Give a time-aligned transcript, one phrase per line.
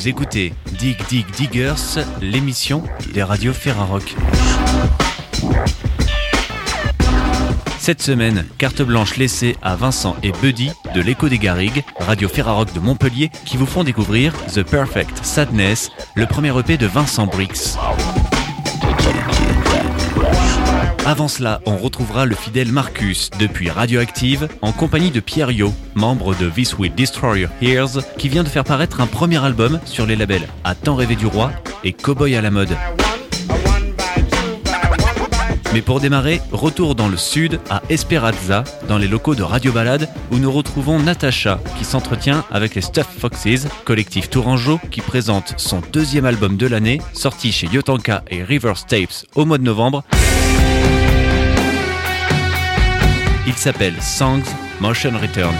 [0.00, 1.74] Vous écoutez Dig Dig Diggers,
[2.22, 2.82] l'émission
[3.12, 4.14] des radios Ferrarock.
[7.78, 12.72] Cette semaine, carte blanche laissée à Vincent et Buddy de l'Écho des Garrigues, radio Ferrarock
[12.72, 17.76] de Montpellier, qui vous font découvrir The Perfect Sadness, le premier EP de Vincent Brix.
[21.06, 26.34] Avant cela, on retrouvera le fidèle Marcus depuis Radioactive en compagnie de Pierre Yo, membre
[26.34, 30.14] de This Will Destroy Your qui vient de faire paraître un premier album sur les
[30.14, 31.52] labels À Temps rêvé du roi
[31.84, 32.76] et Cowboy à la mode.
[35.72, 40.08] Mais pour démarrer, retour dans le sud à Esperanza, dans les locaux de Radio Balade,
[40.32, 45.80] où nous retrouvons Natacha, qui s'entretient avec les Stuff Foxes, collectif tourangeau qui présente son
[45.92, 50.04] deuxième album de l'année, sorti chez Yotanka et River Tapes au mois de novembre.
[53.46, 54.44] Il s'appelle Songs
[54.80, 55.54] Motion Return.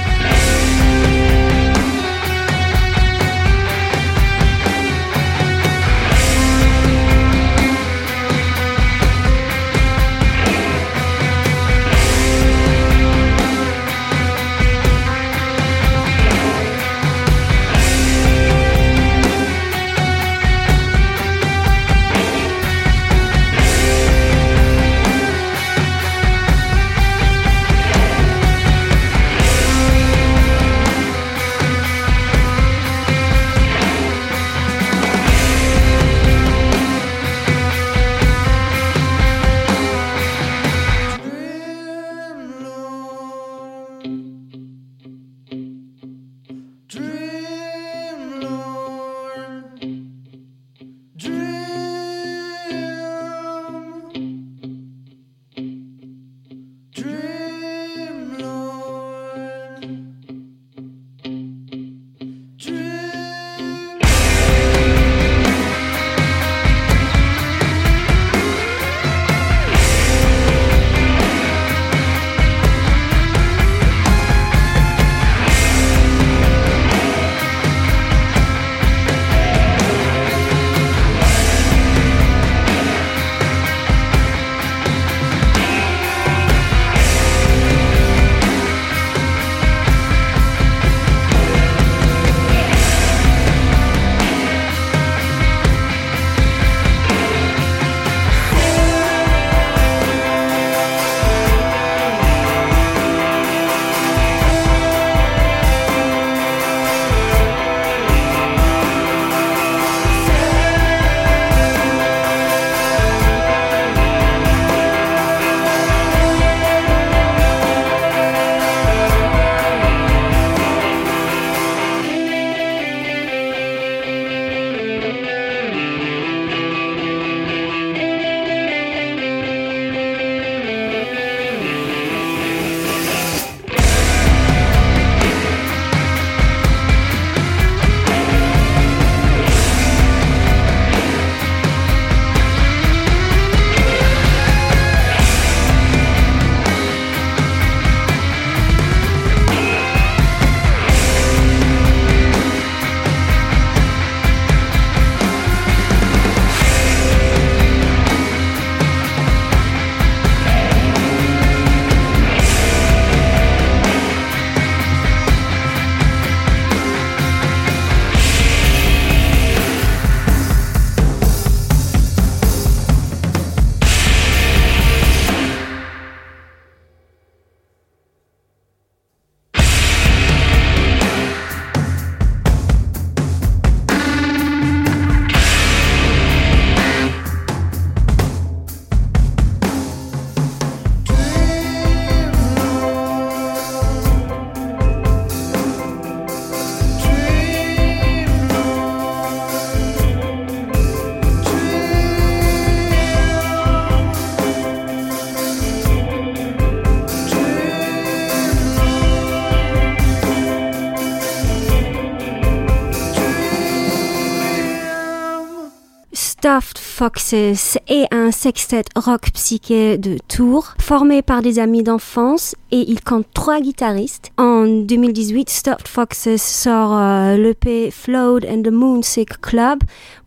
[217.01, 223.01] Foxes est un sextet rock psyché de Tours, formé par des amis d'enfance et il
[223.01, 224.33] compte trois guitaristes.
[224.37, 229.79] En 2018, Stuffed Foxes sort euh, l'EP Float and the Moonsick Club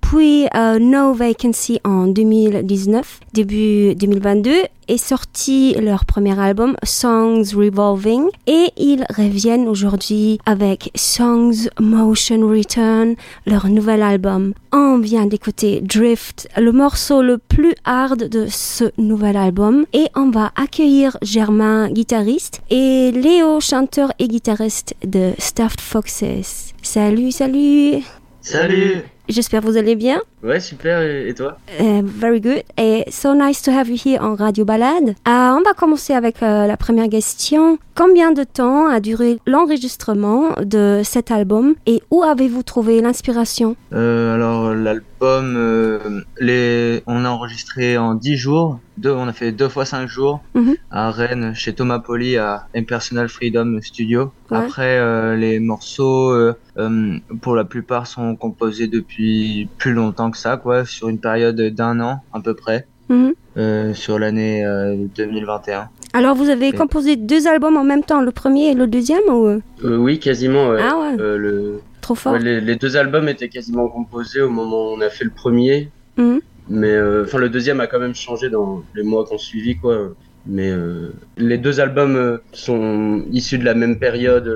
[0.04, 4.52] Puis euh, No Vacancy en 2019, début 2022,
[4.88, 13.16] est sorti leur premier album Songs Revolving et ils reviennent aujourd'hui avec Songs Motion Return,
[13.48, 14.54] leur nouvel album.
[14.72, 20.30] On vient d'écouter Drift, le morceau le plus hard de ce nouvel album et on
[20.30, 26.74] va accueillir Germain, guitariste, et Léo, chanteur et guitariste de Stuffed Foxes.
[26.84, 28.04] Salut, salut
[28.42, 30.22] Salut J'espère que vous allez bien.
[30.44, 32.62] Ouais, super, et toi Uh, very good.
[32.78, 35.10] Et so nice to have you here en Radio Balade.
[35.10, 37.78] Euh, on va commencer avec euh, la première question.
[37.96, 43.76] Combien de temps a duré l'enregistrement de cet album et où avez-vous trouvé l'inspiration?
[43.94, 46.00] Euh, Alors, l'album, euh,
[46.40, 47.02] les...
[47.08, 48.80] on a enregistré en 10 jours.
[48.98, 50.76] Deux, on a fait deux fois 5 jours Mhm.
[50.92, 54.32] à Rennes, chez Thomas Poli, à Impersonal Freedom Studio.
[54.52, 54.58] Ouais.
[54.58, 60.38] Après, euh, les morceaux, euh, euh, pour la plupart, sont composés depuis plus longtemps que
[60.38, 63.34] ça, quoi, sur une période d'un an à peu près, Mhm.
[63.58, 65.90] euh, sur l'année euh, 2021.
[66.16, 69.46] Alors vous avez composé deux albums en même temps, le premier et le deuxième ou
[69.48, 70.70] Euh, oui, quasiment.
[70.70, 70.80] ouais.
[70.80, 71.82] Ah ouais, Euh, le...
[72.02, 72.34] trop fort.
[72.34, 75.32] ouais, les, les deux albums étaient quasiment composés au moment où on a fait le
[75.32, 75.90] premier.
[76.18, 76.40] Mhm.
[76.70, 79.78] Mais euh, enfin, le deuxième a quand même changé dans les mois qui ont suivi,
[79.78, 80.14] quoi.
[80.46, 84.54] Mais euh, les deux albums euh, sont issus de la même période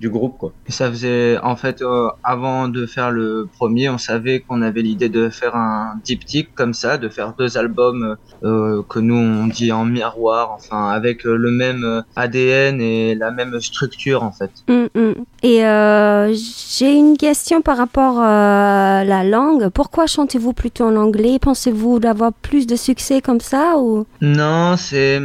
[0.00, 0.52] du groupe, quoi.
[0.68, 4.82] Et ça faisait, en fait, euh, avant de faire le premier, on savait qu'on avait
[4.82, 9.46] l'idée de faire un diptyque comme ça, de faire deux albums euh, que nous on
[9.46, 14.50] dit en miroir, enfin avec euh, le même ADN et la même structure en fait.
[14.68, 15.14] Mm, mm.
[15.42, 19.68] Et euh, j'ai une question par rapport à la langue.
[19.70, 21.38] Pourquoi chantez-vous plutôt en anglais?
[21.40, 24.06] Pensez-vous d'avoir plus de succès comme ça ou?
[24.20, 25.20] Non, c'est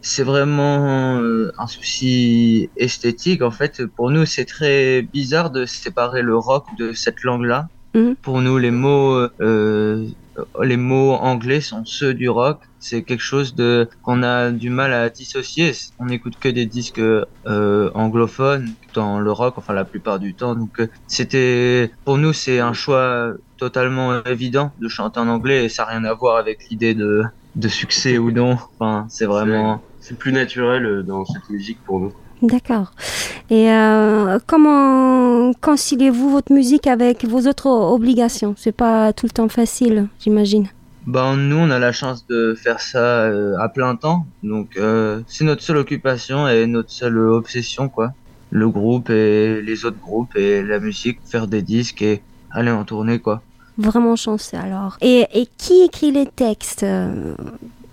[0.00, 1.20] c'est vraiment
[1.58, 3.84] un souci esthétique en fait.
[3.86, 7.68] Pour nous, c'est très bizarre de séparer le rock de cette langue-là.
[7.94, 8.16] Mhm.
[8.16, 9.28] Pour nous, les mots
[10.36, 12.60] euh, les mots anglais sont ceux du rock.
[12.78, 15.72] C'est quelque chose de qu'on a du mal à dissocier.
[15.98, 20.54] On n'écoute que des disques euh, anglophones dans le rock, enfin la plupart du temps.
[20.54, 25.68] Donc euh, c'était pour nous c'est un choix totalement évident de chanter en anglais et
[25.68, 27.22] ça n'a rien à voir avec l'idée de
[27.54, 28.58] de succès ou non.
[28.78, 32.12] Enfin c'est vraiment C'est plus naturel dans cette musique pour nous.
[32.44, 32.92] D'accord.
[33.48, 38.54] Et euh, comment conciliez-vous votre musique avec vos autres obligations?
[38.56, 40.66] C'est pas tout le temps facile, j'imagine.
[41.06, 45.20] Ben nous on a la chance de faire ça euh, à plein temps, donc euh,
[45.26, 48.12] c'est notre seule occupation et notre seule obsession quoi.
[48.50, 52.84] Le groupe et les autres groupes et la musique, faire des disques et aller en
[52.84, 53.42] tournée quoi.
[53.78, 54.96] Vraiment chanceux alors.
[55.00, 56.86] Et, et qui écrit les textes?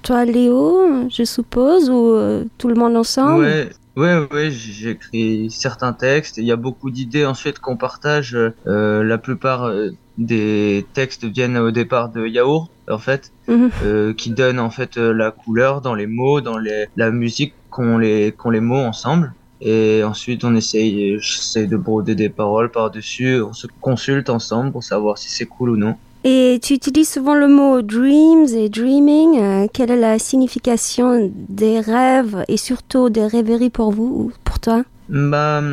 [0.04, 2.16] Toi, Léo, je suppose, ou
[2.58, 3.44] tout le monde ensemble?
[3.44, 6.38] Ouais, ouais, ouais, j'écris certains textes.
[6.38, 8.36] Il y a beaucoup d'idées ensuite qu'on partage.
[8.68, 13.70] Euh, la plupart euh, des textes viennent au départ de Yaourt, en fait, Mhm.
[13.84, 17.58] euh, qui donne en fait euh, la couleur dans les mots, dans les, la musique
[17.70, 19.36] qu'on les, qu'on les mots ensemble.
[19.64, 23.42] Et ensuite, on essaye, j'essaie de broder des paroles par-dessus.
[23.42, 25.96] On se consulte ensemble pour savoir si c'est cool ou non.
[26.24, 29.40] Et tu utilises souvent le mot dreams et dreaming.
[29.40, 34.60] Euh, quelle est la signification des rêves et surtout des rêveries pour vous ou pour
[34.60, 34.84] toi?
[35.10, 35.64] Bah,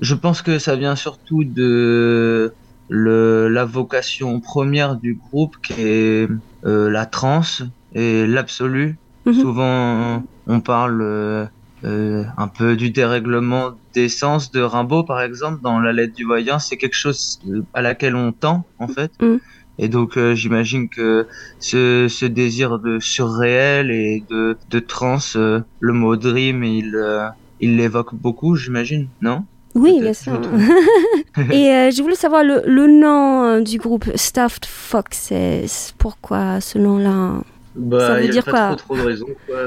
[0.00, 2.54] je pense que ça vient surtout de
[2.88, 6.28] le, la vocation première du groupe qui est
[6.64, 8.98] euh, la transe et l'absolu.
[9.26, 9.34] Mhm.
[9.34, 11.46] Souvent, on parle euh,
[11.84, 16.58] euh, un peu du dérèglement d'essence de Rimbaud, par exemple, dans La lettre du voyant.
[16.58, 17.38] C'est quelque chose
[17.74, 19.12] à laquelle on tend, en fait.
[19.20, 19.40] Mhm.
[19.82, 21.26] Et donc, euh, j'imagine que
[21.58, 27.26] ce, ce désir de surréel et de, de transe, euh, le mot dream, il, euh,
[27.60, 29.44] il l'évoque beaucoup, j'imagine, non?
[29.74, 30.38] Oui, bien sûr.
[31.50, 35.94] et euh, je voulais savoir le, le nom du groupe Stuffed Foxes.
[35.96, 37.40] Pourquoi ce nom-là?
[37.74, 38.76] Bah, Ça veut il y a dire pas quoi?
[38.76, 39.58] trop, trop de raisons, quoi.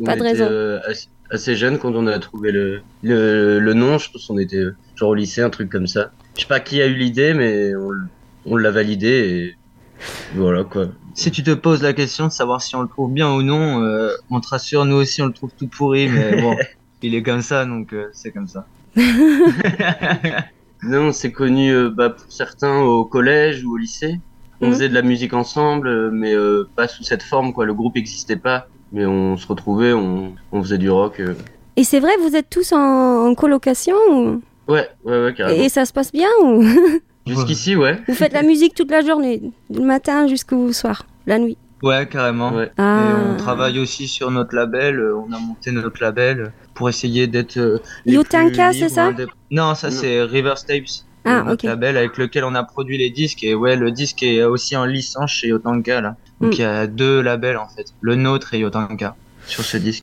[0.00, 0.46] On Pas de était, raison.
[0.50, 3.98] euh, assez, assez jeunes quand on a trouvé le, le, le nom.
[3.98, 4.64] Je pense qu'on était
[4.94, 6.12] genre au lycée, un truc comme ça.
[6.36, 7.90] Je sais pas qui a eu l'idée, mais on,
[8.46, 9.56] on l'a validé et
[10.34, 10.86] voilà, quoi.
[11.14, 13.82] Si tu te poses la question de savoir si on le trouve bien ou non,
[13.82, 16.56] euh, on te rassure, nous aussi on le trouve tout pourri, mais bon,
[17.02, 18.66] il est comme ça, donc euh, c'est comme ça.
[20.82, 24.18] Non, c'est connu euh, bah, pour certains au collège ou au lycée.
[24.62, 24.72] On Mhm.
[24.72, 27.66] faisait de la musique ensemble, euh, mais euh, pas sous cette forme, quoi.
[27.66, 31.20] Le groupe n'existait pas, mais on se retrouvait, on, on faisait du rock.
[31.20, 31.34] euh.
[31.76, 35.62] Et c'est vrai, vous êtes tous en, en colocation ou- Ouais, ouais, ouais, carrément.
[35.62, 36.64] et ça se passe bien ou?
[37.34, 37.98] Jusqu'ici, ouais.
[38.08, 42.52] vous faites la musique toute la journée, du matin jusqu'au soir, la nuit Ouais, carrément.
[42.54, 42.70] ouais.
[42.76, 43.08] Ah.
[43.10, 47.26] Et on travaille aussi sur notre label, euh, on a monté notre label pour essayer
[47.26, 51.04] d'être euh, Yotanka, c'est ça indép- Non, ça c'est River Tapes.
[51.24, 53.44] Ah, notre label avec lequel on a produit les disques.
[53.44, 56.16] Et ouais, le disque est aussi en licence chez Yotanka là.
[56.40, 56.54] Donc Mm.
[56.54, 60.02] il y a deux labels en fait, le nôtre et Yotanka sur ce disque.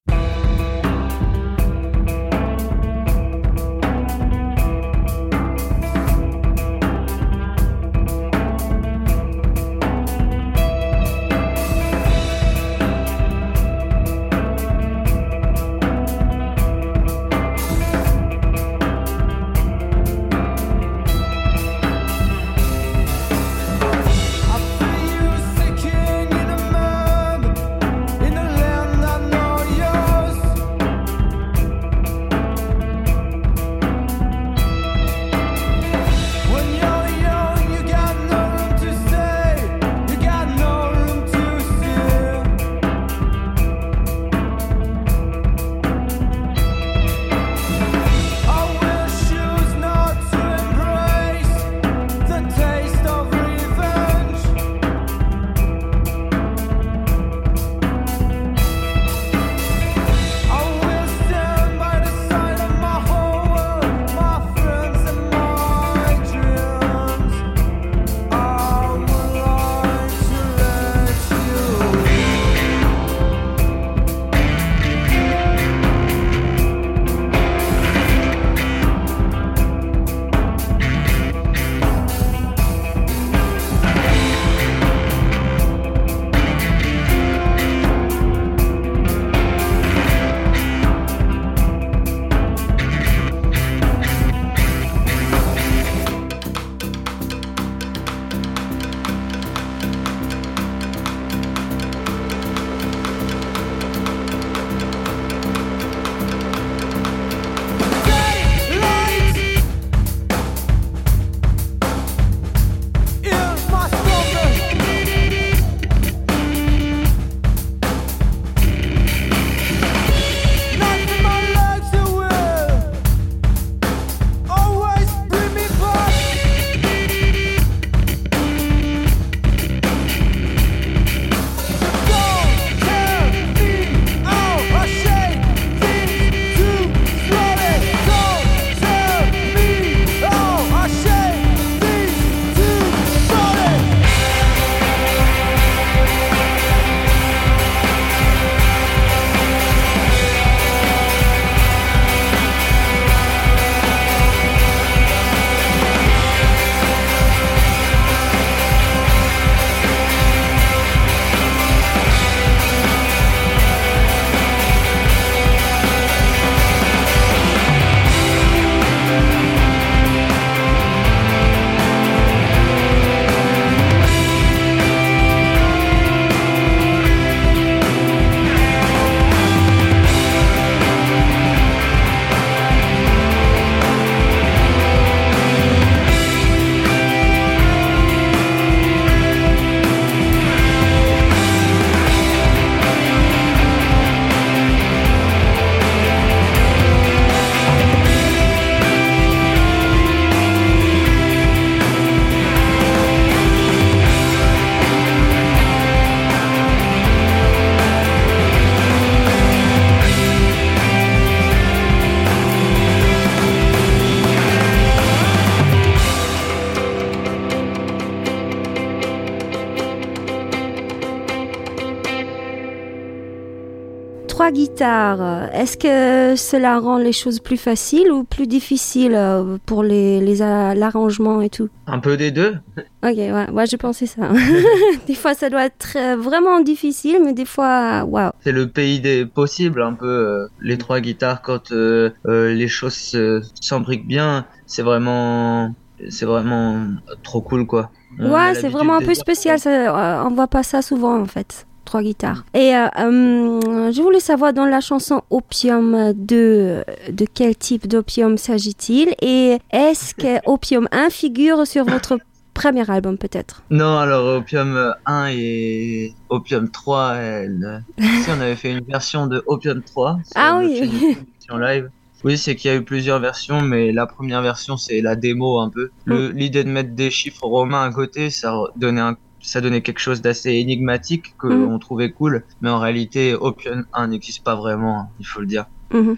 [224.47, 229.83] Trois guitares, est-ce que cela rend les choses plus faciles ou plus difficiles euh, pour
[229.83, 231.67] les, les l'arrangement et tout?
[231.85, 232.55] Un peu des deux.
[233.03, 234.21] Ok, ouais, ouais, j'ai pensé ça.
[235.07, 238.31] des fois, ça doit être euh, vraiment difficile, mais des fois, waouh.
[238.39, 240.07] C'est le pays des possibles, un peu.
[240.07, 245.75] euh, les trois guitares, quand euh, euh, les choses se- s'embriquent bien, c'est vraiment,
[246.07, 246.85] c'est vraiment
[247.21, 247.91] trop cool, quoi.
[248.17, 249.59] On Ouais, c'est vraiment un peu spécial.
[249.59, 251.67] Ça, on voit pas ça souvent, en fait.
[251.87, 252.43] Trois guitares.
[252.53, 258.37] Et euh, euh, je voulais savoir dans la chanson Opium 2, de quel type d'opium
[258.37, 262.17] s'agit-il Et est-ce que Opium 1 figure sur votre
[262.53, 263.63] premier album, peut-être?
[263.69, 267.83] Non, alors Opium 1 et Opium 3, elle...
[267.97, 270.19] si on avait fait une version de Opium 3.
[270.25, 270.81] sur Ah oui.
[270.81, 271.89] version live.
[272.25, 275.61] Oui, c'est qu'il y a eu plusieurs versions, mais la première version, c'est la démo
[275.61, 275.89] un peu.
[276.07, 276.31] Mm.
[276.31, 279.15] L'idée de mettre des chiffres romains à côté, ça donnait un
[279.47, 281.69] ça donnait quelque chose d'assez énigmatique que Mm.
[281.73, 285.47] on trouvait cool, mais en réalité Opium 1 n'existe pas vraiment, hein, il faut le
[285.47, 285.65] dire.
[285.93, 286.17] Mhm.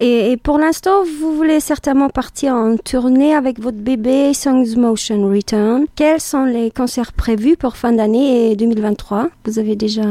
[0.00, 5.26] Et, et pour l'instant, vous voulez certainement partir en tournée avec votre bébé Songs Motion
[5.28, 5.86] Return.
[5.96, 10.02] Quels sont les concerts prévus pour fin d'année et 2023 Vous avez déjà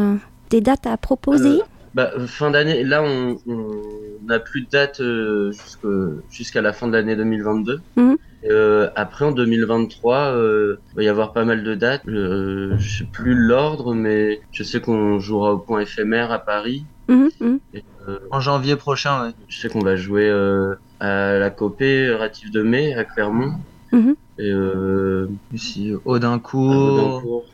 [0.49, 1.59] des dates à proposer?
[1.93, 3.37] Bah, euh, fin d'année, là, on
[4.25, 5.51] n'a plus de date euh,
[6.31, 7.81] jusqu'à la fin de l'année 2022.
[7.97, 8.17] Mhm.
[8.45, 12.03] Euh, après, en 2023, euh, il va y avoir pas mal de dates.
[12.07, 16.85] Euh, je sais plus l'ordre, mais je sais qu'on jouera au point éphémère à Paris.
[17.07, 17.59] Mhm, mhm.
[18.31, 19.33] En janvier prochain, ouais.
[19.47, 23.53] Je sais qu'on va jouer euh, à la coopérative de mai à Clermont.
[23.91, 24.15] Mhm.
[24.39, 27.45] Et euh, Ici, Audincourt, Audincourt.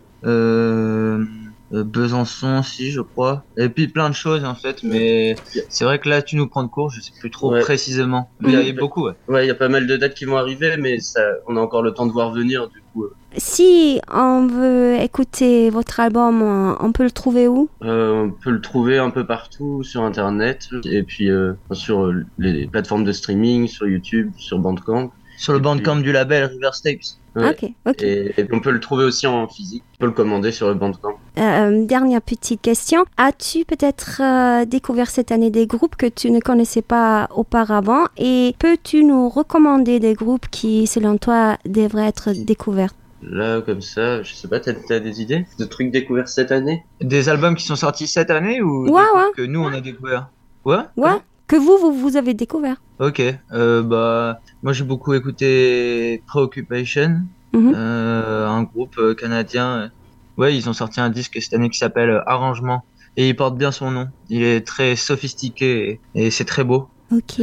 [1.73, 3.43] Euh, Besançon aussi, je crois.
[3.57, 5.35] Et puis plein de choses en fait, mais
[5.69, 7.61] c'est vrai que là tu nous prends de court, je sais plus trop Ouais.
[7.61, 8.29] précisément.
[8.39, 9.13] Mais il y a eu beaucoup, ouais.
[9.27, 11.59] Ouais, il y a pas mal de dates qui vont arriver, mais ça, on a
[11.59, 13.05] encore le temps de voir venir, du coup.
[13.05, 13.13] euh.
[13.37, 17.69] Si on veut écouter votre album, on peut le trouver où?
[17.83, 22.65] Euh, on peut le trouver un peu partout sur internet et puis euh, sur les
[22.67, 25.11] plateformes de streaming, sur YouTube, sur Bandcamp.
[25.39, 26.99] Sur le bandcamp puis- du label River Tapes.
[27.35, 27.49] Ouais.
[27.51, 28.01] Ok, ok.
[28.03, 29.83] Et, et on peut le trouver aussi en physique.
[29.95, 31.13] On peut le commander sur le Bandcamp.
[31.37, 33.05] Euh, dernière petite question.
[33.17, 38.05] As-tu peut-être euh, découvert cette année des groupes que tu ne connaissais pas auparavant?
[38.17, 42.91] Et peux-tu nous recommander des groupes qui, selon toi, devraient être découverts?
[43.21, 46.83] Là, comme ça, je sais pas, t'as as des idées de trucs découverts cette année?
[46.99, 49.31] Des albums qui sont sortis cette année ou Ouais, ouais.
[49.37, 50.29] que nous on a découvert?
[50.65, 50.77] Ouais.
[50.97, 51.11] Ouais
[51.49, 53.21] Que vous, vous, vous avez découvert Ok.
[53.51, 57.21] Euh, bah moi j'ai beaucoup écouté Preoccupation,
[57.53, 57.73] Mhm.
[57.75, 59.89] euh, un groupe euh, canadien.
[60.37, 62.83] Ouais, ils ont sorti un disque cette année qui s'appelle Arrangement
[63.17, 64.07] et il porte bien son nom.
[64.29, 66.87] Il est très sophistiqué et, et c'est très beau.
[67.11, 67.41] Ok.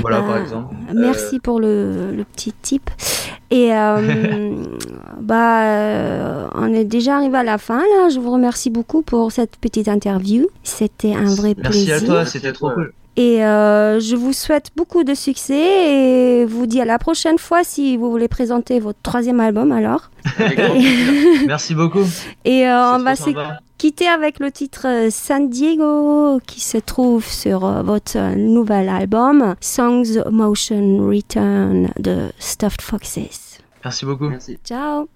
[0.00, 0.74] Voilà Bah, par exemple.
[0.94, 2.88] Merci pour le, le petit tip.
[3.50, 4.56] Et euh,
[5.20, 8.08] bah, euh, on est déjà arrivé à la fin là.
[8.08, 10.46] Je vous remercie beaucoup pour cette petite interview.
[10.62, 11.96] C'était un vrai Merci plaisir.
[11.96, 12.92] à toi, Merci c'était trop cool.
[13.16, 17.62] Et euh, je vous souhaite beaucoup de succès et vous dis à la prochaine fois
[17.62, 20.10] si vous voulez présenter votre troisième album alors.
[21.46, 22.04] Merci beaucoup.
[22.44, 23.30] Et euh, on va se
[23.78, 30.22] quitter avec le titre euh, San Diego qui se trouve sur votre nouvel album Songs
[30.30, 33.60] Motion Return de Stuffed Foxes.
[33.84, 34.28] Merci beaucoup.
[34.28, 34.58] Merci.
[34.64, 35.08] Ciao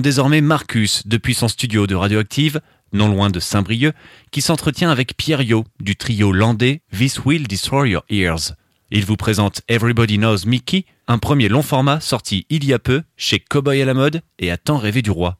[0.00, 2.60] Désormais Marcus depuis son studio de Radioactive,
[2.92, 3.94] non loin de Saint-Brieuc,
[4.30, 8.54] qui s'entretient avec Pierre Yo du trio landais This Will Destroy Your Ears.
[8.90, 13.02] Il vous présente Everybody Knows Mickey, un premier long format sorti il y a peu
[13.16, 15.38] chez Cowboy à la mode et à tant rêvé du roi.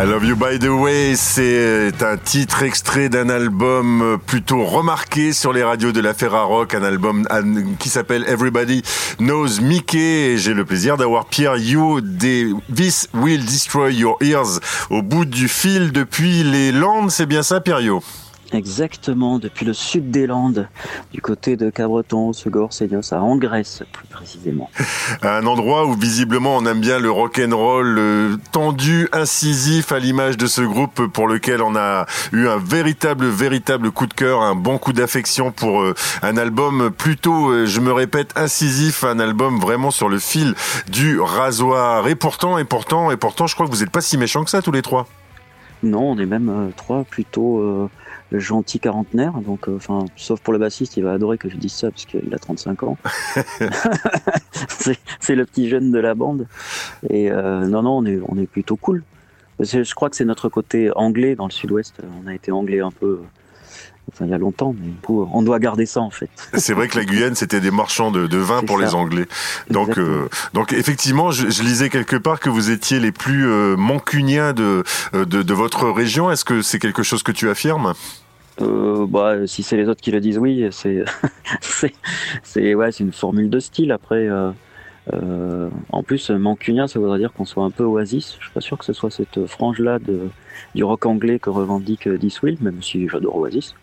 [0.00, 5.52] I Love You By The Way, c'est un titre extrait d'un album plutôt remarqué sur
[5.52, 7.26] les radios de la Ferrarock, un album
[7.80, 8.84] qui s'appelle Everybody
[9.18, 10.36] Knows Mickey.
[10.36, 15.48] J'ai le plaisir d'avoir Pierre You des This Will Destroy Your Ears au bout du
[15.48, 17.10] fil depuis les Landes.
[17.10, 18.00] C'est bien ça, Pierre You
[18.52, 20.68] Exactement, depuis le sud des Landes,
[21.12, 24.70] du côté de Cabreton, Segor, Seignos, en Grèce plus précisément.
[25.22, 30.38] Un endroit où visiblement on aime bien le rock and roll tendu, incisif à l'image
[30.38, 34.54] de ce groupe pour lequel on a eu un véritable, véritable coup de cœur, un
[34.54, 39.58] bon coup d'affection pour euh, un album plutôt, euh, je me répète, incisif, un album
[39.58, 40.54] vraiment sur le fil
[40.88, 42.08] du rasoir.
[42.08, 44.50] Et pourtant, et pourtant, et pourtant, je crois que vous n'êtes pas si méchants que
[44.50, 45.06] ça tous les trois.
[45.82, 47.88] Non, on est même euh, trois plutôt euh,
[48.32, 49.34] gentils quarantenaires.
[49.40, 52.32] Donc, enfin, sauf pour le bassiste, il va adorer que je dise ça parce qu'il
[52.34, 52.98] a 35 ans.
[54.68, 56.46] c'est c'est le petit jeune de la bande.
[57.10, 59.02] Et euh, non, non, on est, on est plutôt cool.
[59.60, 62.00] Je crois que c'est notre côté anglais dans le sud-ouest.
[62.22, 63.20] On a été anglais un peu,
[64.12, 66.28] enfin, il y a longtemps, mais pour- on doit garder ça en fait.
[66.54, 68.84] C'est vrai que la Guyane, c'était des marchands de, de vin pour ça.
[68.86, 69.26] les Anglais.
[69.70, 73.76] Donc, euh, donc effectivement, je, je lisais quelque part que vous étiez les plus euh,
[73.76, 74.82] mancuniens de,
[75.14, 76.30] euh, de, de votre région.
[76.30, 77.94] Est-ce que c'est quelque chose que tu affirmes?
[78.60, 81.04] Euh, bah, si c'est les autres qui le disent, oui, c'est,
[82.56, 83.92] ouais, c'est une formule de style.
[83.92, 84.28] Après,
[85.12, 88.36] euh, en plus, mancunien, ça voudrait dire qu'on soit un peu oasis.
[88.38, 89.98] Je suis pas sûr que ce soit cette frange-là
[90.74, 93.74] du rock anglais que revendique euh, This Will, même si j'adore Oasis.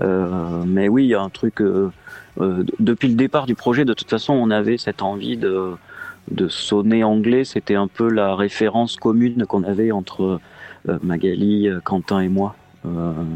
[0.00, 1.62] Euh, mais oui, il y a un truc.
[2.36, 5.72] depuis le départ du projet, de toute façon, on avait cette envie de,
[6.30, 7.44] de sonner anglais.
[7.44, 10.40] C'était un peu la référence commune qu'on avait entre
[11.02, 12.56] Magali, Quentin et moi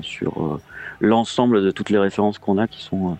[0.03, 0.59] sur
[1.01, 3.17] l'ensemble de toutes les références qu'on a qui sont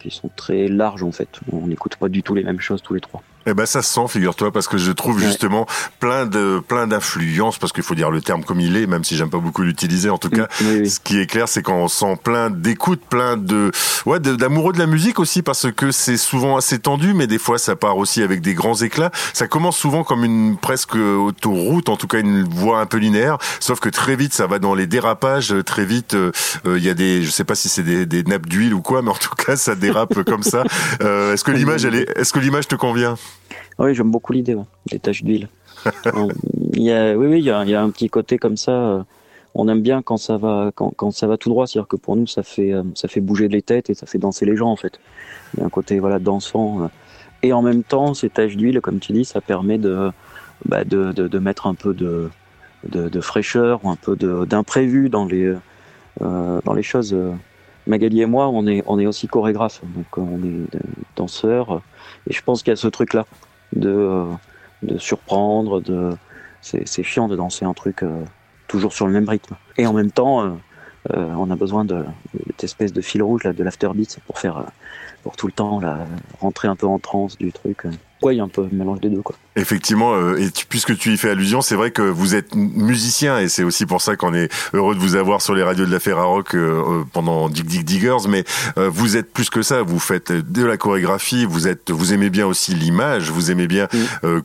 [0.00, 1.40] qui sont très larges en fait.
[1.52, 3.22] On n'écoute pas du tout les mêmes choses tous les trois.
[3.46, 5.26] Eh ben ça se sent, figure-toi, parce que je trouve Ouais.
[5.26, 5.66] justement
[6.00, 9.16] plein de plein d'influences, parce qu'il faut dire le terme comme il est, même si
[9.16, 10.08] j'aime pas beaucoup l'utiliser.
[10.10, 10.90] En tout cas, Oui, oui.
[10.90, 13.70] ce qui est clair, c'est qu'on sent plein d'écoute, plein de
[14.06, 17.58] ouais d'amoureux de la musique aussi, parce que c'est souvent assez tendu, mais des fois
[17.58, 19.10] ça part aussi avec des grands éclats.
[19.32, 23.38] Ça commence souvent comme une presque autoroute, en tout cas une voie un peu linéaire,
[23.60, 26.32] sauf que très vite ça va dans les dérapages, très vite euh,
[26.66, 28.80] euh, il y a des, je sais pas si c'est des, des nappes d'huile ou
[28.82, 30.64] quoi, mais en tout cas ça dérape comme ça.
[31.02, 33.16] Euh, est-ce que l'image elle est, est-ce que l'image te convient?
[33.78, 35.48] Oui, j'aime beaucoup l'idée, ouais, des taches d'huile.
[36.06, 36.28] Euh,
[36.74, 38.56] il y a, oui, oui, il y a, il y a un petit côté comme
[38.56, 38.72] ça.
[38.72, 39.02] euh,
[39.54, 41.66] on aime bien quand ça va, quand, quand ça va tout droit.
[41.66, 44.18] C'est-à-dire que pour nous, ça fait, euh, ça fait bouger les têtes et ça fait
[44.18, 44.98] danser les gens en fait.
[45.54, 46.90] Il y a un côté voilà dansant.
[47.42, 50.10] Et en même temps, ces taches d'huile, comme tu dis, ça permet de,
[50.64, 52.30] bah, de, de, de mettre un peu de,
[52.88, 54.16] de, de fraîcheur ou un peu
[54.46, 55.54] d'imprévu dans les,
[56.22, 57.14] euh, dans les choses.
[57.86, 60.78] Magali et moi, on est, on est aussi chorégraphes, donc on est
[61.16, 61.82] danseurs.
[62.28, 63.26] Et je pense qu'il y a ce truc-là
[63.74, 64.24] de, euh,
[64.82, 66.10] de surprendre, de
[66.60, 68.24] c'est chiant de danser un truc euh,
[68.68, 69.54] toujours sur le même rythme.
[69.76, 72.04] Et en même temps, euh, on a besoin de
[72.46, 74.64] cette espèce de fil rouge là, de l'afterbeat pour faire
[75.22, 76.06] pour tout le temps là,
[76.40, 77.84] rentrer un peu en transe du truc.
[78.24, 79.36] Ouais, il y a un peu un mélange des deux quoi.
[79.56, 83.38] Effectivement, euh, et tu- puisque tu y fais allusion, c'est vrai que vous êtes musicien
[83.38, 85.92] et c'est aussi pour ça qu'on est heureux de vous avoir sur les radios de
[85.92, 88.26] la Ferrarock euh, euh, pendant Dig Dig Diggers.
[88.28, 88.44] Mais
[88.78, 89.82] euh, vous êtes plus que ça.
[89.82, 91.44] Vous faites de la chorégraphie.
[91.44, 93.30] Vous êtes, vous aimez bien aussi l'image.
[93.30, 93.86] Vous aimez bien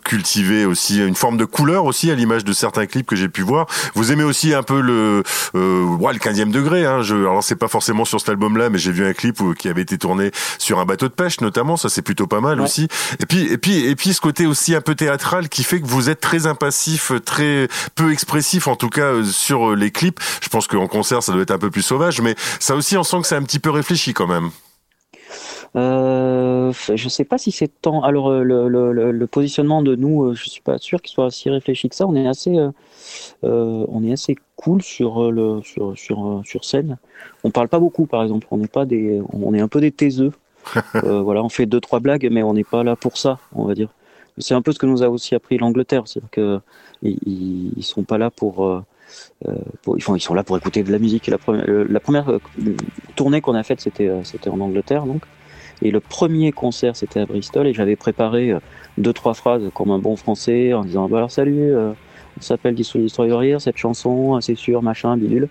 [0.03, 3.41] cultiver aussi une forme de couleur aussi à l'image de certains clips que j'ai pu
[3.41, 3.65] voir.
[3.95, 6.85] Vous aimez aussi un peu le, ouais, le 15e degré.
[6.85, 7.01] Hein.
[7.01, 9.69] Je, alors c'est pas forcément sur cet album-là, mais j'ai vu un clip où- qui
[9.69, 11.77] avait été tourné sur un bateau de pêche notamment.
[11.77, 12.65] Ça c'est plutôt pas mal Ouais.
[12.65, 12.87] aussi.
[13.19, 15.85] Et puis et puis et puis ce côté aussi un peu théâtral qui fait que
[15.85, 20.19] vous êtes très impassif, très peu expressif en tout cas euh, sur euh, les clips.
[20.41, 23.03] Je pense qu'en concert ça doit être un peu plus sauvage, mais ça aussi on
[23.03, 24.49] sent que c'est un petit peu réfléchi quand même.
[25.75, 28.01] Euh, je sais pas si c'est tant.
[28.01, 32.07] Alors le, positionnement de nous, je suis pas sûr qu'il soit si réfléchi que ça.
[32.07, 32.57] On est assez,
[33.43, 36.97] on est assez cool sur le sur sur scène.
[37.43, 38.47] On parle pas beaucoup, par exemple.
[38.49, 40.31] On n'est pas des, on est un peu des taiseux.
[41.03, 43.65] Euh, voilà, on fait deux trois blagues, mais on n'est pas là pour ça, on
[43.65, 43.89] va dire.
[44.37, 46.59] C'est un peu ce que nous a aussi appris l'Angleterre, c'est que
[47.03, 48.83] ils, ils sont pas là pour, euh,
[49.47, 51.27] euh, pour- ils, font, ils sont là pour écouter de la musique.
[51.27, 52.39] La première, la première
[53.15, 55.23] tournée qu'on a faite, c'était c'était en Angleterre, donc.
[55.81, 58.53] Et le premier concert, c'était à Bristol, et j'avais préparé
[58.97, 63.01] deux trois phrases comme un bon français en disant bah alors salut, on s'appelle Destroy
[63.03, 65.49] Destroy Warrior, cette chanson, c'est sûr, machin, bidule.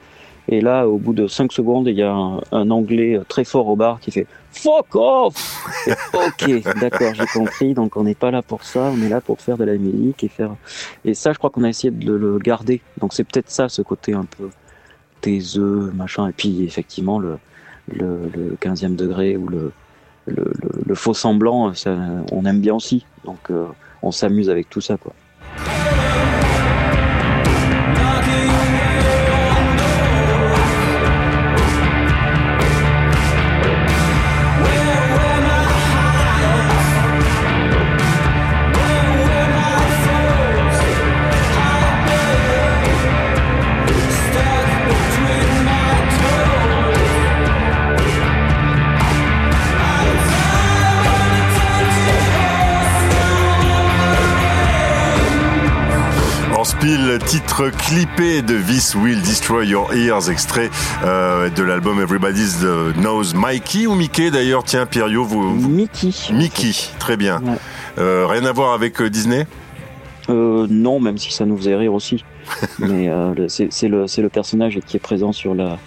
[0.49, 3.69] Et là, au bout de 5 secondes, il y a un, un anglais très fort
[3.69, 5.67] au bar qui fait Fuck off
[6.13, 7.75] Ok, d'accord, j'ai compris.
[7.75, 10.25] Donc on n'est pas là pour ça, on est là pour faire de la musique
[10.25, 10.55] et faire.
[11.05, 12.81] Et ça, je crois qu'on a essayé de le garder.
[13.01, 14.51] Donc c'est peut-être ça, ce côté un peu
[15.21, 16.29] taiseux, machin.
[16.29, 17.39] Et puis effectivement, le,
[17.93, 19.73] le, le 15e degré ou le
[20.95, 21.97] faux semblant, ça,
[22.33, 23.05] on aime bien aussi.
[23.25, 23.67] Donc euh,
[24.03, 25.13] on s'amuse avec tout ça, quoi.
[57.19, 60.71] Titre clippé de This Will Destroy Your Ears, extrait
[61.05, 62.59] euh, de l'album Everybody's
[62.97, 64.65] Knows Mikey ou Mickey d'ailleurs.
[64.65, 66.11] Tiens, Pierrot, vous, vous- Mickey.
[66.33, 67.41] Mickey, très bien.
[67.43, 67.57] Ouais.
[67.99, 69.47] Euh, rien à voir avec euh, Disney?
[70.31, 72.25] Euh, non, même si ça nous faisait rire aussi.
[72.79, 75.79] Mais euh, c'est le, personnage qui est présent sur la,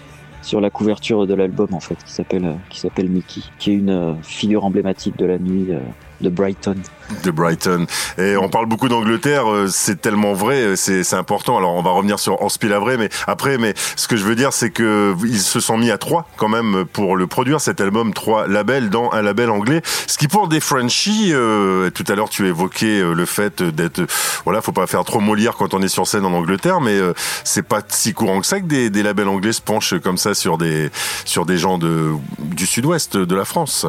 [0.42, 3.74] sur la couverture de l'album, en fait, qui s'appelle euh, qui s'appelle Mickey, qui est
[3.74, 5.78] une euh, figure emblématique de la nuit euh,
[6.22, 6.76] de Brighton.
[7.24, 7.86] de Brighton.
[8.18, 11.58] Et on parle beaucoup d'Angleterre, euh, c'est tellement vrai, euh, c'est important.
[11.58, 12.38] Alors on va revenir sur
[12.72, 15.90] après, mais après, mais ce que je veux dire, c'est que ils se sont mis
[15.90, 19.82] à trois quand même pour le produire cet album, trois labels dans un label anglais.
[20.06, 24.02] Ce qui pour des Frenchies, euh, tout à l'heure tu évoquais le fait d'être,
[24.44, 27.12] voilà, faut pas faire trop Molière quand on est sur scène en Angleterre, mais euh,
[27.44, 30.34] c'est pas si courant que ça que des, des labels anglais se penchent comme ça
[30.34, 30.90] sur des
[31.24, 33.86] sur des gens de du sud-ouest de la France.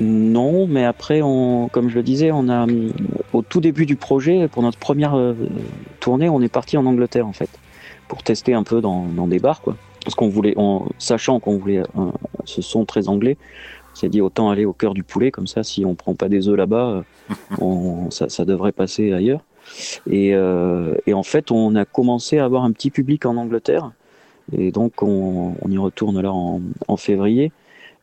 [0.00, 2.66] Non, mais après, on, comme je le disais, on a
[3.32, 5.34] au tout début du projet, pour notre première euh,
[5.98, 7.50] tournée, on est parti en Angleterre en fait,
[8.06, 9.76] pour tester un peu dans, dans des bars, quoi.
[10.04, 12.12] Parce qu'on voulait, en sachant qu'on voulait un,
[12.44, 13.36] ce son très anglais,
[13.92, 16.28] on s'est dit autant aller au cœur du poulet, comme ça, si on prend pas
[16.28, 19.40] des œufs là-bas, euh, on, ça, ça devrait passer ailleurs.
[20.08, 23.90] Et, euh, et en fait, on a commencé à avoir un petit public en Angleterre,
[24.56, 27.50] et donc on, on y retourne là en, en février.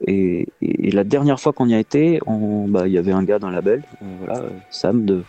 [0.08, 3.40] Et, et la dernière fois qu'on y a été, bah, il y avait un gars
[3.40, 5.24] d'un label, euh, voilà, euh, Sam de,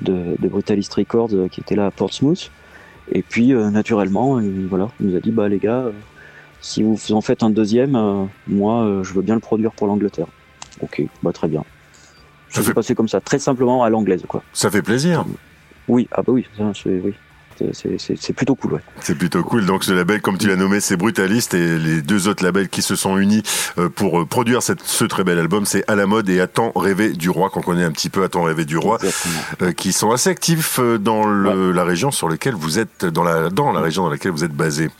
[0.00, 2.50] de, de Brutalist Records, euh, qui était là à Portsmouth.
[3.12, 5.92] Et puis, euh, naturellement, il, voilà, il nous a dit, bah les gars, euh,
[6.60, 9.88] si vous en faites un deuxième, euh, moi, euh, je veux bien le produire pour
[9.88, 10.28] l'Angleterre.
[10.80, 11.64] Ok, bah très bien.
[12.50, 14.42] Ça Ça fait- passé comme ça, très simplement à l'anglaise, quoi.
[14.52, 15.24] Ça fait plaisir.
[15.88, 17.14] Oui, ah bah oui, ça, c'est oui.
[17.72, 18.80] C'est- plutôt cool, ouais.
[19.00, 19.66] C'est plutôt cool.
[19.66, 22.82] Donc ce label, comme tu l'as nommé, c'est Brutalist et les deux autres labels qui
[22.82, 23.42] se sont unis
[23.78, 26.46] euh, pour euh, produire cette, ce très bel album, c'est À la mode et À
[26.46, 28.98] temps rêvé du roi, qu'on connaît un petit peu À temps rêvé du roi,
[29.62, 33.50] euh, qui sont assez actifs dans le, la région sur laquelle vous êtes, dans la,
[33.50, 34.90] dans la région dans laquelle vous êtes basé.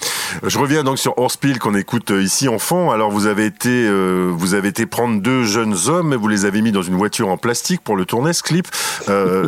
[0.45, 2.91] Je reviens donc sur Horsepill qu'on écoute ici en fond.
[2.91, 6.45] Alors vous avez été, euh, vous avez été prendre deux jeunes hommes et vous les
[6.45, 8.69] avez mis dans une voiture en plastique pour le tourner ce clip.
[9.09, 9.47] Euh,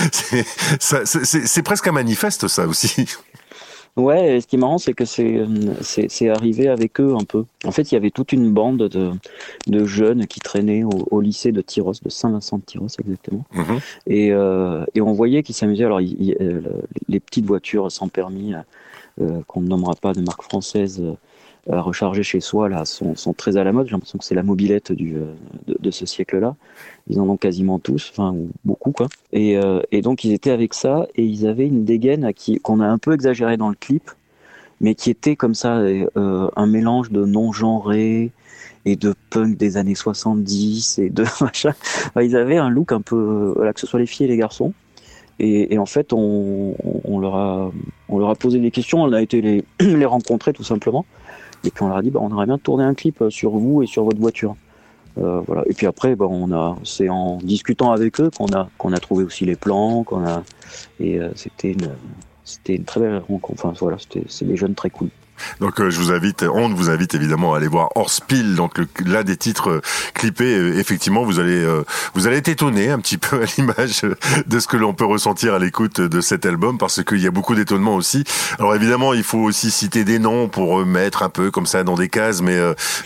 [0.80, 3.06] c'est presque un manifeste ça aussi.
[3.96, 5.46] Ouais, ce qui est marrant, c'est que c'est euh,
[5.80, 7.44] c'est arrivé avec eux un peu.
[7.64, 9.10] En fait, il y avait toute une bande de,
[9.66, 13.44] de jeunes qui traînaient au, au lycée de Tyros, de Saint-Vincent de Tyros exactement.
[13.52, 13.80] Mhm.
[14.06, 15.84] Et, euh, et on voyait qu'ils s'amusaient.
[15.84, 16.60] Alors, il- il- euh,
[17.08, 18.52] les petites voitures sans permis,
[19.20, 21.02] euh, qu'on ne nommera pas de marque française,
[21.70, 23.86] à recharger chez soi, là, sont, sont très à la mode.
[23.86, 25.34] J'ai l'impression que c'est la mobilette du, euh,
[25.78, 26.56] de, ce siècle-là.
[27.08, 29.08] Ils en ont quasiment tous, enfin, ou beaucoup, quoi.
[29.32, 32.58] Et, euh, et donc, ils étaient avec ça, et ils avaient une dégaine à qui,
[32.58, 34.10] qu'on a un peu exagéré dans le clip,
[34.80, 38.30] mais qui était comme ça, euh, un mélange de non-genré
[38.84, 41.72] et de punk des années 70 et de machin.
[42.20, 44.36] Ils avaient un look un peu, euh, voilà, que ce soit les filles et les
[44.36, 44.72] garçons.
[45.40, 47.72] Et, et en fait, on- on leur a,
[48.08, 51.06] on leur a posé des questions, on a été les, les rencontrer tout simplement.
[51.64, 53.50] Et puis on leur a dit, bah, on aimerait bien tourner un clip euh, sur
[53.50, 54.56] vous et sur votre voiture.
[55.18, 55.64] Euh, voilà.
[55.66, 58.98] Et puis après, bah, on a, c'est en discutant avec eux qu'on a, qu'on a
[58.98, 60.42] trouvé aussi les plans, qu'on a,
[61.00, 61.90] et euh, c'était une,
[62.44, 63.64] c'était une très belle rencontre.
[63.64, 65.08] Enfin voilà, c'était, c'est des jeunes très cool.
[65.60, 69.24] Donc euh, je vous invite, on vous invite évidemment à aller voir Horsepill, donc l'un
[69.24, 69.80] des titres euh,
[70.14, 70.54] clippés.
[70.54, 74.02] Euh, effectivement, vous allez euh, vous allez être étonné un petit peu à l'image
[74.46, 77.30] de ce que l'on peut ressentir à l'écoute de cet album, parce qu'il y a
[77.30, 78.24] beaucoup d'étonnement aussi.
[78.58, 81.94] Alors évidemment, il faut aussi citer des noms pour mettre un peu comme ça dans
[81.94, 82.58] des cases, mais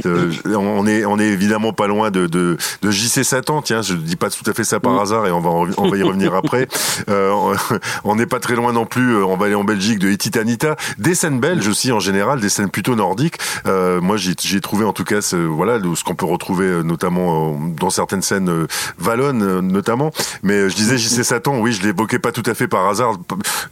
[0.05, 3.62] on est on est évidemment pas loin de de, de JC Satan.
[3.62, 5.97] Tiens, je dis pas tout à fait ça par hasard, et on va on va
[5.97, 6.68] y revenir après.
[8.05, 9.23] On n'est pas très loin non plus.
[9.23, 12.48] On va aller en Belgique de Etitanita, des scènes belges aussi en général général, des
[12.48, 13.37] scènes plutôt nordiques.
[13.66, 17.52] Euh, moi, j'ai trouvé en tout cas ce, voilà ce qu'on peut retrouver euh, notamment
[17.52, 18.66] euh, dans certaines scènes
[19.04, 20.11] wallonnes notamment.
[20.44, 23.18] Mais je disais JC Satan, oui, je l'évoquais pas tout à fait par hasard.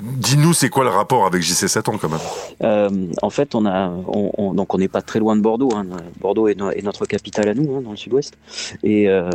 [0.02, 2.18] Dis-nous, c'est quoi le rapport avec JC Satan quand même?
[2.64, 2.88] Euh,
[3.22, 5.70] en fait, on a, on, on- donc on n'est pas très loin de Bordeaux.
[5.76, 5.86] hein.
[6.20, 8.34] Bordeaux est, no- est notre capitale à nous, hein, dans le Sud-Ouest,
[8.82, 9.30] et, euh,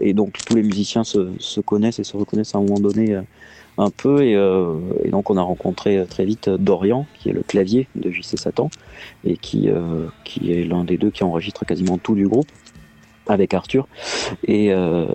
[0.00, 3.18] et donc tous les musiciens se, se connaissent et se reconnaissent à un moment donné
[3.78, 4.22] un peu.
[4.22, 7.88] Et, euh, et donc on a rencontré euh, très vite Dorian, qui est le clavier
[7.94, 8.70] de JC Satan,
[9.24, 12.48] et qui, euh, qui est l'un des deux qui enregistre quasiment tout du groupe
[13.26, 13.86] avec Arthur.
[14.46, 15.06] Et, euh,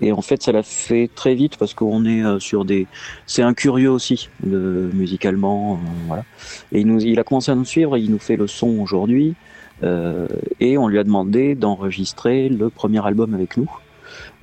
[0.00, 2.86] et en fait, ça l'a fait très vite parce qu'on est euh, sur des.
[3.26, 5.76] C'est un curieux aussi, de, musicalement, euh,
[6.06, 6.24] voilà.
[6.72, 9.34] Et il, nous, il a commencé à nous suivre, il nous fait le son aujourd'hui,
[9.82, 10.26] euh,
[10.60, 13.70] et on lui a demandé d'enregistrer le premier album avec nous.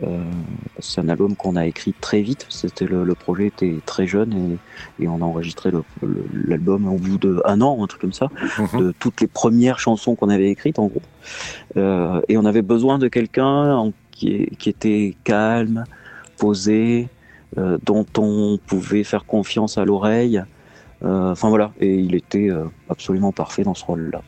[0.03, 0.23] Euh,
[0.79, 2.45] c'est un album qu'on a écrit très vite.
[2.49, 4.57] C'était le, le projet était très jeune
[4.99, 5.71] et, et on a enregistré
[6.47, 8.79] l'album au bout de un an, un truc comme ça, Mhm.
[8.79, 11.01] de toutes les premières chansons qu'on avait écrites en gros.
[11.77, 15.85] Euh, et on avait besoin de quelqu'un qui, qui était calme,
[16.37, 17.07] posé,
[17.57, 20.41] euh, dont on pouvait faire confiance à l'oreille.
[21.03, 22.49] Euh, Enfin voilà, et il était
[22.89, 24.21] absolument parfait dans ce rôle-là.